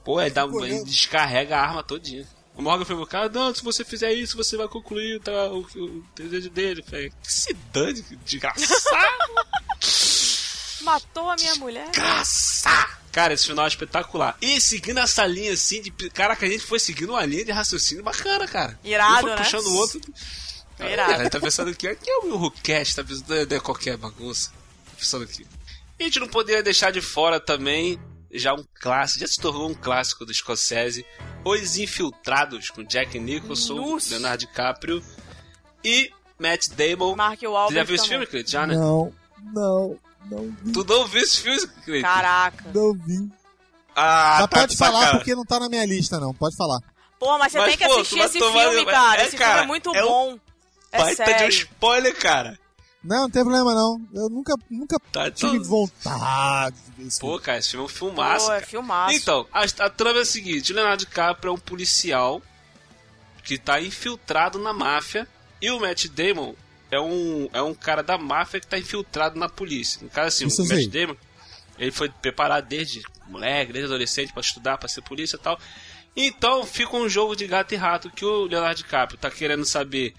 Pô, 0.03 0.21
ele, 0.21 0.31
dá, 0.31 0.45
ele 0.45 0.83
descarrega 0.83 1.57
a 1.57 1.61
arma 1.61 1.83
todinha. 1.83 2.25
O 2.61 2.63
Morgan 2.63 2.85
foi 2.85 2.95
pro 2.95 3.07
cara, 3.07 3.27
não, 3.27 3.55
se 3.55 3.63
você 3.63 3.83
fizer 3.83 4.13
isso, 4.13 4.37
você 4.37 4.55
vai 4.55 4.67
concluir 4.67 5.19
tá, 5.19 5.31
o, 5.47 5.61
o 5.61 6.05
desejo 6.15 6.47
dele. 6.51 6.83
Falei, 6.87 7.09
que 7.09 7.33
se 7.33 7.55
dane, 7.73 8.05
desgraçado! 8.23 9.17
Matou 10.81 11.31
a 11.31 11.35
minha 11.35 11.55
mulher. 11.55 11.89
Caçar! 11.89 13.01
Cara, 13.11 13.33
esse 13.33 13.47
final 13.47 13.65
é 13.65 13.67
espetacular. 13.67 14.37
E 14.39 14.61
seguindo 14.61 14.99
essa 14.99 15.25
linha 15.25 15.53
assim, 15.53 15.81
de. 15.81 15.89
Caraca, 16.11 16.45
a 16.45 16.49
gente 16.49 16.63
foi 16.63 16.79
seguindo 16.79 17.09
uma 17.09 17.25
linha 17.25 17.43
de 17.43 17.51
raciocínio 17.51 18.03
bacana, 18.03 18.47
cara. 18.47 18.79
Irado, 18.83 19.15
um 19.15 19.21
foi 19.21 19.29
né? 19.31 19.37
puxando 19.37 19.65
o 19.65 19.75
outro. 19.77 19.99
Irado. 20.79 21.11
É, 21.13 21.15
a 21.15 21.23
gente 21.23 21.31
tá 21.31 21.39
pensando 21.39 21.73
que 21.73 21.87
aqui 21.87 22.11
é 22.11 22.17
o 22.17 22.27
meu 22.27 22.37
Rookcast, 22.37 22.95
tá 22.95 23.03
pensando 23.03 23.27
não 23.27 23.57
é 23.57 23.59
qualquer 23.59 23.97
bagunça. 23.97 24.51
Tá 24.85 24.91
pensando 24.99 25.23
aqui. 25.23 25.47
E 25.97 26.03
a 26.03 26.05
gente 26.05 26.19
não 26.19 26.27
poderia 26.27 26.61
deixar 26.61 26.91
de 26.91 27.01
fora 27.01 27.39
também, 27.39 27.99
já 28.33 28.53
um 28.53 28.63
clássico, 28.79 29.19
já 29.21 29.27
se 29.27 29.39
tornou 29.39 29.69
um 29.69 29.73
clássico 29.73 30.25
do 30.25 30.33
Scorsese, 30.33 31.05
Os 31.43 31.77
Infiltrados, 31.77 32.69
com 32.69 32.83
Jack 32.83 33.19
Nicholson, 33.19 33.75
Nossa. 33.75 34.11
Leonardo 34.11 34.39
DiCaprio 34.45 35.03
e 35.83 36.11
Matt 36.39 36.69
Damon. 36.69 37.15
Mark 37.15 37.39
Você 37.39 37.47
Wahlberg 37.47 37.75
já 37.75 37.83
viu 37.83 37.95
esse 37.95 38.07
filme, 38.07 38.25
Cleiton? 38.27 38.49
Já, 38.51 38.67
né? 38.67 38.75
Não, 38.75 39.13
não, 39.53 39.99
não 40.29 40.57
vi, 40.63 40.71
Tu 40.71 40.83
não 40.85 41.07
viu 41.07 41.21
esse 41.21 41.37
filme, 41.41 41.67
Cleiton? 41.85 42.07
Caraca. 42.07 42.71
não 42.73 42.93
vi. 42.93 43.29
Ah, 43.95 44.37
Mas 44.39 44.49
tá 44.49 44.59
pode 44.59 44.71
de 44.71 44.77
falar 44.77 45.11
porque 45.17 45.35
não 45.35 45.43
tá 45.43 45.59
na 45.59 45.67
minha 45.67 45.85
lista, 45.85 46.19
não. 46.19 46.33
Pode 46.33 46.55
falar. 46.55 46.79
Pô, 47.19 47.37
mas 47.37 47.51
você 47.51 47.59
Mas, 47.59 47.67
tem 47.69 47.77
que 47.77 47.85
pô, 47.85 47.93
assistir 47.99 48.19
esse 48.19 48.39
filme, 48.39 48.85
cara. 48.85 49.21
é, 49.21 49.27
esse 49.27 49.35
cara, 49.37 49.51
filme 49.51 49.63
é 49.63 49.67
muito 49.67 49.95
é 49.95 50.03
um 50.03 50.07
bom. 50.07 50.39
É 50.91 50.97
Baita 50.97 51.23
de 51.23 51.31
um 51.31 51.35
sério. 51.37 51.49
spoiler, 51.49 52.17
cara. 52.17 52.59
Não, 53.03 53.21
não 53.23 53.29
tem 53.29 53.41
problema 53.43 53.73
não. 53.73 53.99
Eu 54.13 54.29
nunca, 54.29 54.53
nunca 54.69 54.99
Tá, 55.11 55.31
tive 55.31 55.55
então- 55.57 55.63
vontade 55.65 56.75
de 56.85 56.91
ver 57.01 57.07
esse 57.07 57.19
Pô, 57.19 57.39
cara, 57.39 57.57
esse 57.57 57.69
filme 57.71 57.83
é 57.83 57.85
um 57.85 57.89
filmaço. 57.89 58.45
Pô, 58.45 58.51
é 58.51 58.55
cara. 58.55 58.67
filmaço. 58.67 59.15
Então, 59.15 59.47
a, 59.51 59.61
a 59.63 59.89
trama 59.89 60.19
é 60.19 60.21
a 60.21 60.25
seguinte: 60.25 60.71
o 60.71 60.75
Leonardo 60.75 61.03
DiCaprio 61.05 61.49
é 61.49 61.53
um 61.53 61.57
policial 61.57 62.41
que 63.43 63.57
tá 63.57 63.81
infiltrado 63.81 64.59
na 64.59 64.71
máfia 64.71 65.27
e 65.61 65.71
o 65.71 65.79
Matt 65.79 66.05
Damon 66.09 66.53
é 66.91 66.99
um, 66.99 67.49
é 67.53 67.61
um 67.61 67.73
cara 67.73 68.03
da 68.03 68.17
máfia 68.17 68.59
que 68.59 68.67
tá 68.67 68.77
infiltrado 68.77 69.39
na 69.39 69.49
polícia. 69.49 69.99
No 70.03 70.09
caso, 70.09 70.27
assim, 70.27 70.45
Isso 70.47 70.61
o 70.61 70.67
Matt 70.67 70.77
sei. 70.77 70.87
Damon 70.87 71.15
ele 71.79 71.91
foi 71.91 72.09
preparado 72.09 72.67
desde 72.67 73.01
moleque, 73.27 73.73
desde 73.73 73.87
adolescente 73.91 74.31
pra 74.31 74.41
estudar, 74.41 74.77
pra 74.77 74.87
ser 74.87 75.01
polícia 75.01 75.37
e 75.37 75.39
tal. 75.39 75.59
Então 76.15 76.63
fica 76.65 76.95
um 76.95 77.09
jogo 77.09 77.35
de 77.35 77.47
gato 77.47 77.73
e 77.73 77.77
rato 77.77 78.11
que 78.11 78.23
o 78.23 78.43
Leonardo 78.45 78.75
DiCaprio 78.83 79.17
tá 79.17 79.31
querendo 79.31 79.65
saber 79.65 80.13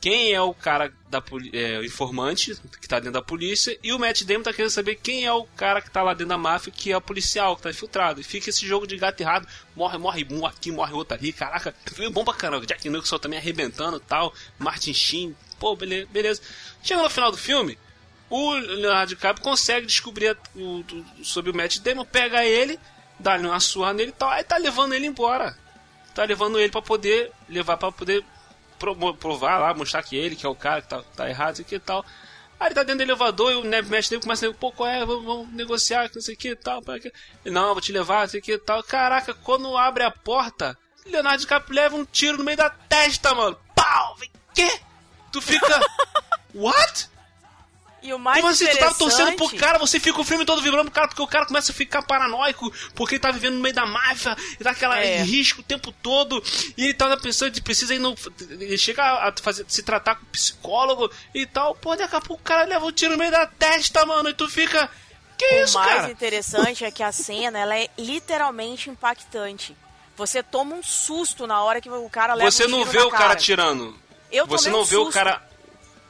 quem 0.00 0.32
é 0.32 0.40
o 0.40 0.54
cara 0.54 0.90
da 1.10 1.22
é, 1.52 1.78
o 1.78 1.84
informante 1.84 2.56
que 2.80 2.88
tá 2.88 2.96
dentro 2.98 3.12
da 3.12 3.22
polícia 3.22 3.78
e 3.82 3.92
o 3.92 3.98
Matt 3.98 4.22
Damon 4.22 4.42
tá 4.42 4.52
querendo 4.52 4.70
saber 4.70 4.94
quem 4.94 5.26
é 5.26 5.32
o 5.32 5.44
cara 5.56 5.82
que 5.82 5.90
tá 5.90 6.02
lá 6.02 6.12
dentro 6.14 6.28
da 6.28 6.38
máfia 6.38 6.72
que 6.74 6.90
é 6.90 6.96
o 6.96 7.00
policial 7.02 7.54
que 7.56 7.62
tá 7.62 7.70
infiltrado. 7.70 8.20
E 8.20 8.24
fica 8.24 8.48
esse 8.48 8.66
jogo 8.66 8.86
de 8.86 8.96
gato 8.96 9.20
e 9.20 9.24
rato, 9.24 9.46
morre, 9.76 9.98
morre 9.98 10.26
um 10.30 10.46
aqui, 10.46 10.72
morre 10.72 10.94
outro 10.94 11.16
ali, 11.16 11.32
caraca, 11.32 11.74
filme 11.92 12.10
bom 12.10 12.24
pra 12.24 12.32
caramba. 12.32 12.64
Jack 12.64 12.88
Nicholson 12.88 13.18
também 13.18 13.38
arrebentando 13.38 14.00
tal, 14.00 14.32
Martin 14.58 14.94
Sheen, 14.94 15.36
pô, 15.58 15.76
beleza, 15.76 16.08
beleza. 16.10 16.42
Chega 16.82 17.02
no 17.02 17.10
final 17.10 17.30
do 17.30 17.36
filme, 17.36 17.78
o 18.30 18.52
Leonardo 18.54 19.10
DiCaprio 19.14 19.44
consegue 19.44 19.86
descobrir 19.86 20.34
o- 20.56 20.80
o- 20.80 21.24
sobre 21.24 21.50
o 21.50 21.54
Matt 21.54 21.78
Damon, 21.80 22.06
pega 22.06 22.42
ele, 22.44 22.80
dá-lhe 23.18 23.46
uma 23.46 23.60
surra 23.60 23.92
nele 23.92 24.10
e 24.10 24.14
tal, 24.14 24.30
aí 24.30 24.44
tá 24.44 24.56
levando 24.56 24.94
ele 24.94 25.06
embora. 25.06 25.54
Tá 26.14 26.24
levando 26.24 26.58
ele 26.58 26.70
pra 26.70 26.80
poder 26.80 27.30
levar 27.48 27.76
pra 27.76 27.92
poder 27.92 28.24
provar 29.18 29.58
lá, 29.58 29.74
mostrar 29.74 30.02
que 30.02 30.16
ele 30.16 30.34
que 30.36 30.46
é 30.46 30.48
o 30.48 30.54
cara 30.54 30.82
que 30.82 30.88
tá, 30.88 31.02
tá 31.16 31.28
errado, 31.28 31.54
isso 31.54 31.62
aqui 31.62 31.74
e 31.76 31.80
tal. 31.80 32.04
Aí 32.58 32.68
ele 32.68 32.74
tá 32.74 32.82
dentro 32.82 32.98
do 32.98 33.02
elevador 33.10 33.52
e 33.52 33.54
o 33.56 33.64
né, 33.64 33.80
Matt 33.82 34.10
Damon 34.10 34.20
começa 34.22 34.48
a 34.48 34.52
pô, 34.52 34.70
qual 34.70 34.88
é, 34.88 35.04
vamos, 35.04 35.24
vamos 35.24 35.48
negociar, 35.52 36.08
que 36.08 36.16
não 36.16 36.22
sei 36.22 36.34
o 36.34 36.38
que 36.38 36.50
e 36.50 36.56
tal. 36.56 36.82
que- 36.82 37.12
Não, 37.50 37.72
vou 37.72 37.80
te 37.80 37.90
levar, 37.92 38.22
não 38.22 38.28
sei 38.28 38.40
o 38.40 38.42
que 38.42 38.52
e 38.52 38.58
tal. 38.58 38.82
Caraca, 38.82 39.32
quando 39.32 39.76
abre 39.76 40.02
a 40.02 40.10
porta, 40.10 40.76
Leonardo 41.06 41.40
DiCaprio 41.40 41.74
leva 41.74 41.96
um 41.96 42.04
tiro 42.04 42.36
no 42.38 42.44
meio 42.44 42.58
da 42.58 42.68
testa, 42.68 43.34
mano. 43.34 43.58
Pau! 43.74 44.16
Vem, 44.16 44.30
quê? 44.54 44.80
Tu 45.32 45.40
fica... 45.40 45.80
What? 46.54 47.08
E 48.02 48.14
o 48.14 48.18
mais 48.18 48.40
Como 48.40 48.52
assim? 48.52 48.66
Tu 48.66 48.78
tava 48.78 48.94
torcendo 48.94 49.36
pro 49.36 49.54
cara, 49.56 49.78
você 49.78 50.00
fica 50.00 50.20
o 50.20 50.24
filme 50.24 50.44
todo 50.46 50.62
vibrando 50.62 50.84
pro 50.86 50.94
cara, 50.94 51.08
porque 51.08 51.20
o 51.22 51.26
cara 51.26 51.44
começa 51.46 51.70
a 51.70 51.74
ficar 51.74 52.02
paranoico, 52.02 52.72
porque 52.94 53.16
ele 53.16 53.20
tá 53.20 53.30
vivendo 53.30 53.54
no 53.54 53.60
meio 53.60 53.74
da 53.74 53.84
máfia, 53.84 54.36
e 54.58 54.64
dá 54.64 54.70
aquela 54.70 54.98
É. 54.98 55.22
risco 55.22 55.60
o 55.60 55.64
tempo 55.64 55.92
todo, 56.02 56.42
e 56.76 56.84
ele 56.84 56.94
tá 56.94 57.14
pensando 57.16 57.50
de 57.50 57.60
precisa 57.60 57.94
ir 57.94 57.98
no. 57.98 58.14
Ele 58.40 58.78
chega 58.78 59.02
a 59.02 59.32
fazer, 59.40 59.64
se 59.68 59.82
tratar 59.82 60.14
com 60.16 60.24
psicólogo 60.26 61.10
e 61.34 61.46
tal. 61.46 61.74
Pô, 61.74 61.94
daqui 61.94 62.16
a 62.16 62.20
pouco 62.20 62.42
o 62.42 62.44
cara 62.44 62.64
leva 62.64 62.84
um 62.86 62.92
tiro 62.92 63.12
no 63.12 63.18
meio 63.18 63.30
da 63.30 63.46
testa, 63.46 64.04
mano, 64.06 64.28
e 64.30 64.34
tu 64.34 64.48
fica. 64.48 64.88
Que 65.36 65.44
O 65.44 65.64
isso, 65.64 65.78
mais 65.78 65.94
cara? 65.94 66.10
interessante 66.10 66.84
é 66.86 66.90
que 66.90 67.02
a 67.02 67.12
cena 67.12 67.58
ela 67.58 67.76
é 67.78 67.88
literalmente 67.98 68.90
impactante. 68.90 69.76
Você 70.16 70.42
toma 70.42 70.74
um 70.74 70.82
susto 70.82 71.46
na 71.46 71.62
hora 71.62 71.80
que 71.80 71.88
o 71.88 72.10
cara 72.10 72.34
leva 72.34 72.50
Você 72.50 72.66
um 72.66 72.68
não 72.70 72.84
vê 72.84 72.98
o 73.00 73.10
cara 73.10 73.34
tirando. 73.36 73.98
Eu 74.30 74.46
Você 74.46 74.68
não 74.70 74.82
um 74.82 74.84
vê 74.84 74.96
o 74.96 75.10
cara. 75.10 75.42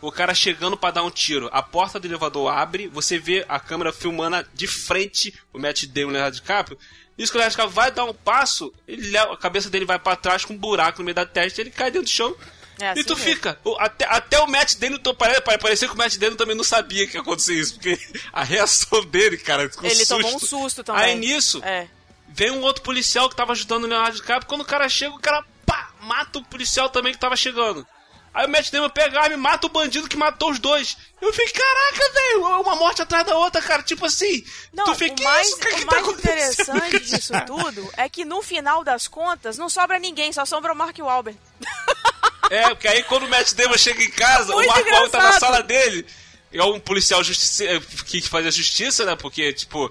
O 0.00 0.10
cara 0.10 0.34
chegando 0.34 0.76
pra 0.76 0.90
dar 0.90 1.02
um 1.04 1.10
tiro. 1.10 1.48
A 1.52 1.62
porta 1.62 2.00
do 2.00 2.06
elevador 2.06 2.50
abre, 2.52 2.88
você 2.88 3.18
vê 3.18 3.44
a 3.48 3.60
câmera 3.60 3.92
filmando 3.92 4.46
de 4.54 4.66
frente 4.66 5.34
o 5.52 5.58
Matt 5.58 5.84
Damon 5.86 6.00
e 6.00 6.10
o 6.10 6.12
Leonardo 6.12 6.36
DiCaprio. 6.36 6.78
Isso 7.18 7.30
que 7.30 7.36
o 7.36 7.38
Leonardo 7.38 7.52
DiCaprio 7.56 7.74
vai 7.74 7.90
dar 7.90 8.04
um 8.04 8.14
passo, 8.14 8.72
ele 8.88 9.14
a 9.16 9.36
cabeça 9.36 9.68
dele 9.68 9.84
vai 9.84 9.98
pra 9.98 10.16
trás 10.16 10.44
com 10.44 10.54
um 10.54 10.58
buraco 10.58 10.98
no 11.00 11.04
meio 11.04 11.14
da 11.14 11.26
testa, 11.26 11.60
ele 11.60 11.70
cai 11.70 11.90
dentro 11.90 12.06
do 12.06 12.10
chão. 12.10 12.34
É 12.80 12.88
assim 12.88 13.00
e 13.00 13.04
tu 13.04 13.14
mesmo. 13.14 13.30
fica. 13.30 13.58
o- 13.62 13.76
Até, 13.78 14.06
até 14.06 14.40
o 14.40 14.46
Matt 14.46 14.76
Damon, 14.76 14.96
tô- 14.96 15.12
pare- 15.14 15.38
pare- 15.42 15.58
parecia 15.58 15.86
que 15.86 15.92
o 15.92 15.98
Matt 15.98 16.16
Damon 16.16 16.36
também 16.36 16.56
não 16.56 16.64
sabia 16.64 17.06
que 17.06 17.14
ia 17.16 17.20
acontecer 17.20 17.52
isso, 17.54 17.74
porque 17.74 17.98
a 18.32 18.42
reação 18.42 19.04
dele, 19.04 19.36
cara, 19.36 19.68
com 19.68 19.84
Ele 19.84 19.96
susto. 19.96 20.16
tomou 20.16 20.34
um 20.34 20.38
susto 20.38 20.82
também. 20.82 21.02
Aí 21.04 21.14
nisso, 21.18 21.60
É. 21.62 21.86
Vem 22.32 22.52
um 22.52 22.62
outro 22.62 22.82
policial 22.84 23.28
que 23.28 23.34
tava 23.36 23.52
ajudando 23.52 23.84
o 23.84 23.86
Leonardo 23.88 24.16
DiCaprio. 24.16 24.48
Quando 24.48 24.60
o 24.60 24.64
cara 24.64 24.88
chega, 24.88 25.12
o 25.14 25.18
cara 25.20 25.44
pá, 25.66 25.90
mata 26.00 26.38
o 26.38 26.44
policial 26.44 26.88
também 26.88 27.12
que 27.12 27.18
tava 27.18 27.36
chegando. 27.36 27.84
Aí 28.32 28.46
o 28.46 28.48
Matt 28.48 28.70
Damon 28.70 28.88
pega 28.90 29.18
a 29.18 29.22
arma 29.24 29.34
e 29.34 29.38
mata 29.38 29.66
o 29.66 29.70
bandido 29.70 30.08
que 30.08 30.16
matou 30.16 30.50
os 30.50 30.58
dois. 30.60 30.96
Eu 31.20 31.32
fiquei, 31.32 31.52
caraca, 31.52 32.12
velho, 32.12 32.60
uma 32.60 32.76
morte 32.76 33.02
atrás 33.02 33.26
da 33.26 33.36
outra, 33.36 33.60
cara. 33.60 33.82
Tipo 33.82 34.06
assim, 34.06 34.44
Não, 34.72 34.84
tu 34.84 34.94
fica, 34.94 35.20
o 35.20 35.24
mais, 35.24 35.48
isso, 35.48 35.58
cara, 35.58 35.74
o 35.74 35.78
que 35.78 35.84
tá 35.84 35.90
mais 35.92 36.08
acontecendo 36.08 36.76
interessante 36.76 37.00
disso 37.00 37.32
cara?" 37.32 37.44
tudo 37.46 37.90
é 37.96 38.08
que 38.08 38.24
no 38.24 38.40
final 38.40 38.84
das 38.84 39.08
contas 39.08 39.58
não 39.58 39.68
sobra 39.68 39.98
ninguém, 39.98 40.32
só 40.32 40.44
sobra 40.44 40.72
o 40.72 40.76
Mark 40.76 40.96
Wahlberg. 40.98 41.38
É, 42.50 42.68
porque 42.70 42.88
aí 42.88 43.04
quando 43.04 43.26
o 43.26 43.28
Matt 43.28 43.52
Damon 43.52 43.78
chega 43.78 44.02
em 44.02 44.10
casa, 44.10 44.52
Muito 44.52 44.68
o 44.68 44.72
Marco 44.72 44.90
Wahlberg 44.90 45.12
tá 45.12 45.22
na 45.22 45.32
sala 45.38 45.62
dele. 45.62 46.04
É 46.52 46.60
um 46.64 46.80
policial 46.80 47.22
justiça, 47.22 47.64
que 48.04 48.20
faz 48.22 48.44
a 48.44 48.50
justiça, 48.50 49.04
né? 49.04 49.14
Porque, 49.14 49.52
tipo, 49.52 49.88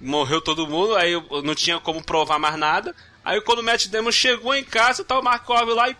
morreu 0.00 0.40
todo 0.40 0.66
mundo, 0.66 0.96
aí 0.96 1.12
não 1.44 1.54
tinha 1.54 1.78
como 1.78 2.02
provar 2.02 2.38
mais 2.38 2.56
nada. 2.56 2.96
Aí 3.22 3.38
quando 3.42 3.58
o 3.58 3.62
Matt 3.62 3.88
Damon 3.88 4.10
chegou 4.10 4.54
em 4.54 4.64
casa, 4.64 5.04
tá 5.04 5.18
o 5.18 5.22
Marco 5.22 5.52
Wahlberg 5.52 5.78
lá 5.78 5.90
e 5.90 5.96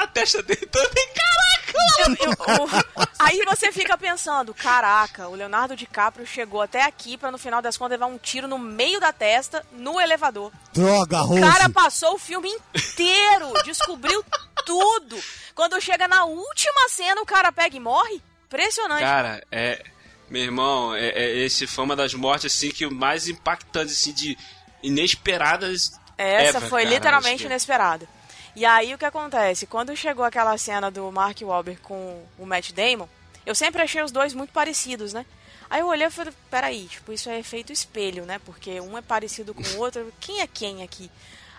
na 0.00 0.06
testa 0.06 0.42
dele 0.42 0.66
também. 0.66 1.08
Caraca, 1.14 1.80
Eu- 2.00 2.14
eu- 2.28 2.64
o- 2.64 3.08
aí 3.18 3.44
você 3.44 3.70
fica 3.70 3.96
pensando, 3.96 4.52
caraca, 4.54 5.28
o 5.28 5.34
Leonardo 5.34 5.76
DiCaprio 5.76 6.26
chegou 6.26 6.60
até 6.62 6.82
aqui 6.82 7.16
pra 7.16 7.30
no 7.30 7.38
final 7.38 7.60
das 7.62 7.76
contas 7.76 7.92
levar 7.92 8.06
um 8.06 8.18
tiro 8.18 8.48
no 8.48 8.58
meio 8.58 8.98
da 9.00 9.12
testa 9.12 9.64
no 9.72 10.00
elevador. 10.00 10.50
Droga, 10.72 11.22
O 11.22 11.26
Rose. 11.26 11.40
cara 11.40 11.68
passou 11.70 12.14
o 12.14 12.18
filme 12.18 12.48
inteiro, 12.74 13.52
descobriu 13.64 14.24
tudo. 14.64 15.18
Quando 15.54 15.80
chega 15.80 16.08
na 16.08 16.24
última 16.24 16.88
cena, 16.88 17.20
o 17.20 17.26
cara 17.26 17.52
pega 17.52 17.76
e 17.76 17.80
morre. 17.80 18.20
Impressionante. 18.46 19.00
Cara, 19.00 19.44
é. 19.52 19.82
Meu 20.28 20.42
irmão, 20.42 20.94
é, 20.94 21.08
é- 21.08 21.36
esse 21.38 21.66
foi 21.66 21.84
uma 21.84 21.94
das 21.96 22.14
mortes 22.14 22.54
assim 22.54 22.70
que 22.70 22.86
o 22.86 22.92
mais 22.94 23.28
impactante 23.28 23.92
assim 23.92 24.12
de 24.12 24.36
inesperadas. 24.82 25.92
Essa 26.16 26.58
ever, 26.58 26.68
foi 26.68 26.82
cara, 26.84 26.94
literalmente 26.94 27.44
inesperada. 27.44 28.08
E 28.56 28.64
aí 28.64 28.92
o 28.94 28.98
que 28.98 29.04
acontece? 29.04 29.66
Quando 29.66 29.96
chegou 29.96 30.24
aquela 30.24 30.56
cena 30.58 30.90
do 30.90 31.10
Mark 31.12 31.38
Wahlberg 31.40 31.80
com 31.82 32.24
o 32.38 32.44
Matt 32.46 32.72
Damon, 32.72 33.06
eu 33.46 33.54
sempre 33.54 33.80
achei 33.82 34.02
os 34.02 34.10
dois 34.12 34.34
muito 34.34 34.52
parecidos, 34.52 35.12
né? 35.12 35.24
Aí 35.68 35.80
eu 35.80 35.86
olhei 35.86 36.08
e 36.08 36.10
falei, 36.10 36.32
peraí, 36.50 36.86
tipo, 36.86 37.12
isso 37.12 37.30
é 37.30 37.38
efeito 37.38 37.72
espelho, 37.72 38.26
né? 38.26 38.40
Porque 38.44 38.80
um 38.80 38.98
é 38.98 39.02
parecido 39.02 39.54
com 39.54 39.62
o 39.62 39.78
outro. 39.78 40.12
Quem 40.20 40.40
é 40.40 40.46
quem 40.46 40.82
aqui? 40.82 41.08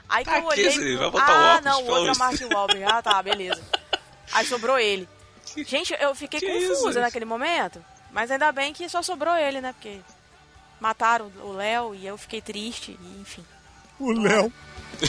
Aí 0.09 0.25
que 0.25 0.29
Tá 0.29 0.39
eu 0.39 0.49
aqui, 0.49 0.67
olhei. 0.67 0.97
Pro- 0.97 0.97
vai 0.99 1.11
botar 1.11 1.31
o 1.31 1.33
ah, 1.33 1.55
óculos, 1.55 1.65
não, 1.65 1.81
o 1.83 1.87
outro 1.91 2.09
é 2.09 2.11
de 2.11 2.19
Mark 2.19 2.41
Wahlberg. 2.53 2.83
Ah, 2.83 3.01
tá, 3.01 3.23
beleza. 3.23 3.61
Aí 4.33 4.45
sobrou 4.45 4.77
ele. 4.77 5.07
Gente, 5.65 5.95
eu 5.99 6.13
fiquei 6.13 6.39
Que 6.41 6.47
confusa 6.51 6.89
isso? 6.89 6.99
naquele 6.99 7.25
momento. 7.25 7.83
Mas 8.11 8.29
ainda 8.29 8.51
bem 8.51 8.73
que 8.73 8.87
só 8.89 9.01
sobrou 9.01 9.33
ele, 9.37 9.61
né? 9.61 9.71
Porque 9.71 10.01
mataram 10.79 11.31
o 11.43 11.53
Léo 11.53 11.95
e 11.95 12.05
eu 12.05 12.17
fiquei 12.17 12.41
triste, 12.41 12.97
e 13.01 13.21
enfim. 13.21 13.45
O 13.97 14.11
Léo. 14.11 14.51
E 15.01 15.05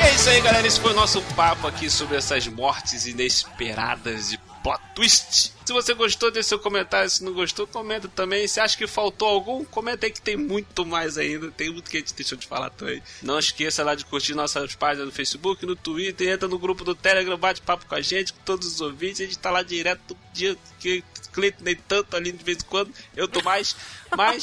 é 0.00 0.14
isso 0.14 0.28
aí, 0.28 0.40
galera. 0.40 0.66
Esse 0.66 0.80
foi 0.80 0.92
o 0.92 0.96
nosso 0.96 1.22
papo 1.36 1.68
aqui 1.68 1.88
sobre 1.88 2.16
essas 2.16 2.48
mortes 2.48 3.06
inesperadas 3.06 4.30
de 4.30 4.38
plot 4.62 4.80
twist. 4.94 5.52
Se 5.64 5.72
você 5.72 5.94
gostou, 5.94 6.30
deixe 6.30 6.48
seu 6.48 6.58
comentário. 6.58 7.08
Se 7.08 7.22
não 7.22 7.32
gostou, 7.32 7.66
comenta 7.66 8.08
também. 8.08 8.48
Se 8.48 8.58
acha 8.58 8.76
que 8.76 8.86
faltou 8.86 9.28
algum, 9.28 9.64
comenta 9.64 10.06
aí 10.06 10.12
que 10.12 10.20
tem 10.20 10.36
muito 10.36 10.84
mais 10.84 11.16
ainda. 11.16 11.50
Tem 11.50 11.70
muito 11.70 11.90
que 11.90 11.98
a 11.98 12.00
gente 12.00 12.14
deixou 12.14 12.36
de 12.36 12.46
falar 12.46 12.70
também. 12.70 13.02
Não 13.22 13.38
esqueça 13.38 13.84
lá 13.84 13.94
de 13.94 14.04
curtir 14.04 14.34
nossas 14.34 14.74
páginas 14.74 15.06
no 15.06 15.12
Facebook, 15.12 15.64
no 15.64 15.76
Twitter. 15.76 16.28
Entra 16.28 16.48
no 16.48 16.58
grupo 16.58 16.84
do 16.84 16.94
Telegram, 16.94 17.38
bate 17.38 17.60
papo 17.60 17.86
com 17.86 17.94
a 17.94 18.00
gente, 18.00 18.32
com 18.32 18.40
todos 18.44 18.66
os 18.66 18.80
ouvintes. 18.80 19.20
A 19.20 19.24
gente 19.24 19.38
tá 19.38 19.50
lá 19.50 19.62
direto 19.62 20.00
todo 20.08 20.18
dia. 20.32 20.56
Que 20.80 21.04
Cleiton 21.28 21.64
nem 21.64 21.76
tanto 21.76 22.16
ali 22.16 22.32
de 22.32 22.44
vez 22.44 22.58
em 22.58 22.66
quando. 22.66 22.92
Eu 23.16 23.28
tô 23.28 23.42
mais. 23.42 23.76
Mas 24.16 24.42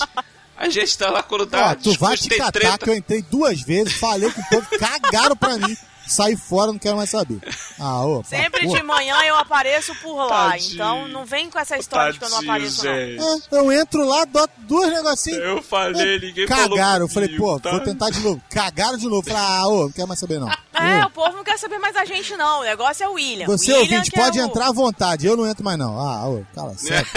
a 0.57 0.69
gente 0.69 0.97
tá 0.97 1.09
lá 1.09 1.21
quando 1.23 1.45
dá. 1.45 1.71
Ó, 1.71 1.75
tu 1.75 1.93
vai 1.99 2.17
te 2.17 2.29
catar 2.29 2.51
treta. 2.51 2.77
que 2.77 2.89
eu 2.89 2.95
entrei 2.95 3.21
duas 3.23 3.61
vezes, 3.61 3.93
falei 3.93 4.31
com 4.31 4.41
o 4.41 4.45
povo, 4.45 4.67
cagaram 4.79 5.35
pra 5.35 5.57
mim. 5.57 5.75
Saí 6.07 6.35
fora, 6.35 6.71
não 6.71 6.79
quero 6.79 6.97
mais 6.97 7.09
saber. 7.09 7.39
Ah, 7.79 8.05
ô, 8.05 8.23
Sempre 8.23 8.67
pô. 8.67 8.75
de 8.75 8.83
manhã 8.83 9.15
eu 9.25 9.35
apareço 9.37 9.93
por 9.95 10.15
lá, 10.15 10.51
Tadinho. 10.51 10.73
então 10.73 11.07
não 11.07 11.25
vem 11.25 11.49
com 11.49 11.57
essa 11.59 11.77
história 11.77 12.13
de 12.13 12.19
que 12.19 12.25
eu 12.25 12.29
não 12.29 12.37
Tadinho, 12.45 12.51
apareço, 12.53 12.85
não. 12.85 12.91
É, 12.93 13.59
eu 13.59 13.71
entro 13.71 14.05
lá, 14.05 14.23
dou 14.25 14.47
duas 14.59 14.89
negocinhos. 14.91 15.39
Eu 15.43 15.61
falei, 15.63 16.19
ninguém 16.19 16.47
falou 16.47 16.69
Cagaram, 16.77 17.05
eu 17.05 17.09
falei, 17.09 17.29
pô, 17.37 17.59
tá? 17.59 17.71
vou 17.71 17.79
tentar 17.81 18.09
de 18.11 18.19
novo. 18.19 18.41
Cagaram 18.49 18.97
de 18.97 19.07
novo. 19.07 19.23
Falei, 19.27 19.41
ah, 19.41 19.67
ô, 19.67 19.83
não 19.83 19.91
quero 19.91 20.07
mais 20.07 20.19
saber 20.19 20.39
não. 20.39 20.49
É, 20.77 21.05
Ô, 21.05 21.07
o 21.07 21.09
povo 21.09 21.37
não 21.37 21.43
quer 21.43 21.57
saber 21.57 21.79
mais 21.79 21.93
da 21.95 22.03
gente, 22.03 22.35
não. 22.35 22.59
O 22.59 22.63
negócio 22.65 23.01
é 23.01 23.07
o 23.07 23.13
William. 23.13 23.45
Você, 23.47 23.71
William 23.71 23.79
ouvinte, 23.95 24.11
que 24.11 24.19
é 24.19 24.21
pode 24.23 24.37
o- 24.39 24.43
entrar 24.43 24.67
à 24.67 24.71
vontade, 24.73 25.25
eu 25.25 25.37
não 25.37 25.47
entro 25.47 25.63
mais 25.63 25.79
não. 25.79 25.97
Ah, 25.97 26.27
ô, 26.27 26.43
cala, 26.53 26.73
sério. 26.77 27.07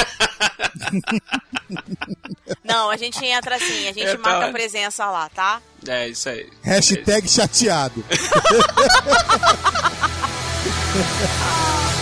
Não, 2.64 2.90
a 2.90 2.96
gente 2.96 3.22
entra 3.24 3.57
assim, 3.57 3.88
a 3.88 3.92
gente 3.92 4.07
É, 4.07 4.16
tá. 4.16 4.31
marca 4.31 4.53
presença 4.53 5.07
lá, 5.11 5.29
tá? 5.29 5.61
É, 5.86 6.08
isso 6.08 6.28
aí. 6.28 6.46
Hashtag 6.62 7.28
chateado. 7.28 8.04
Ai, 8.10 8.16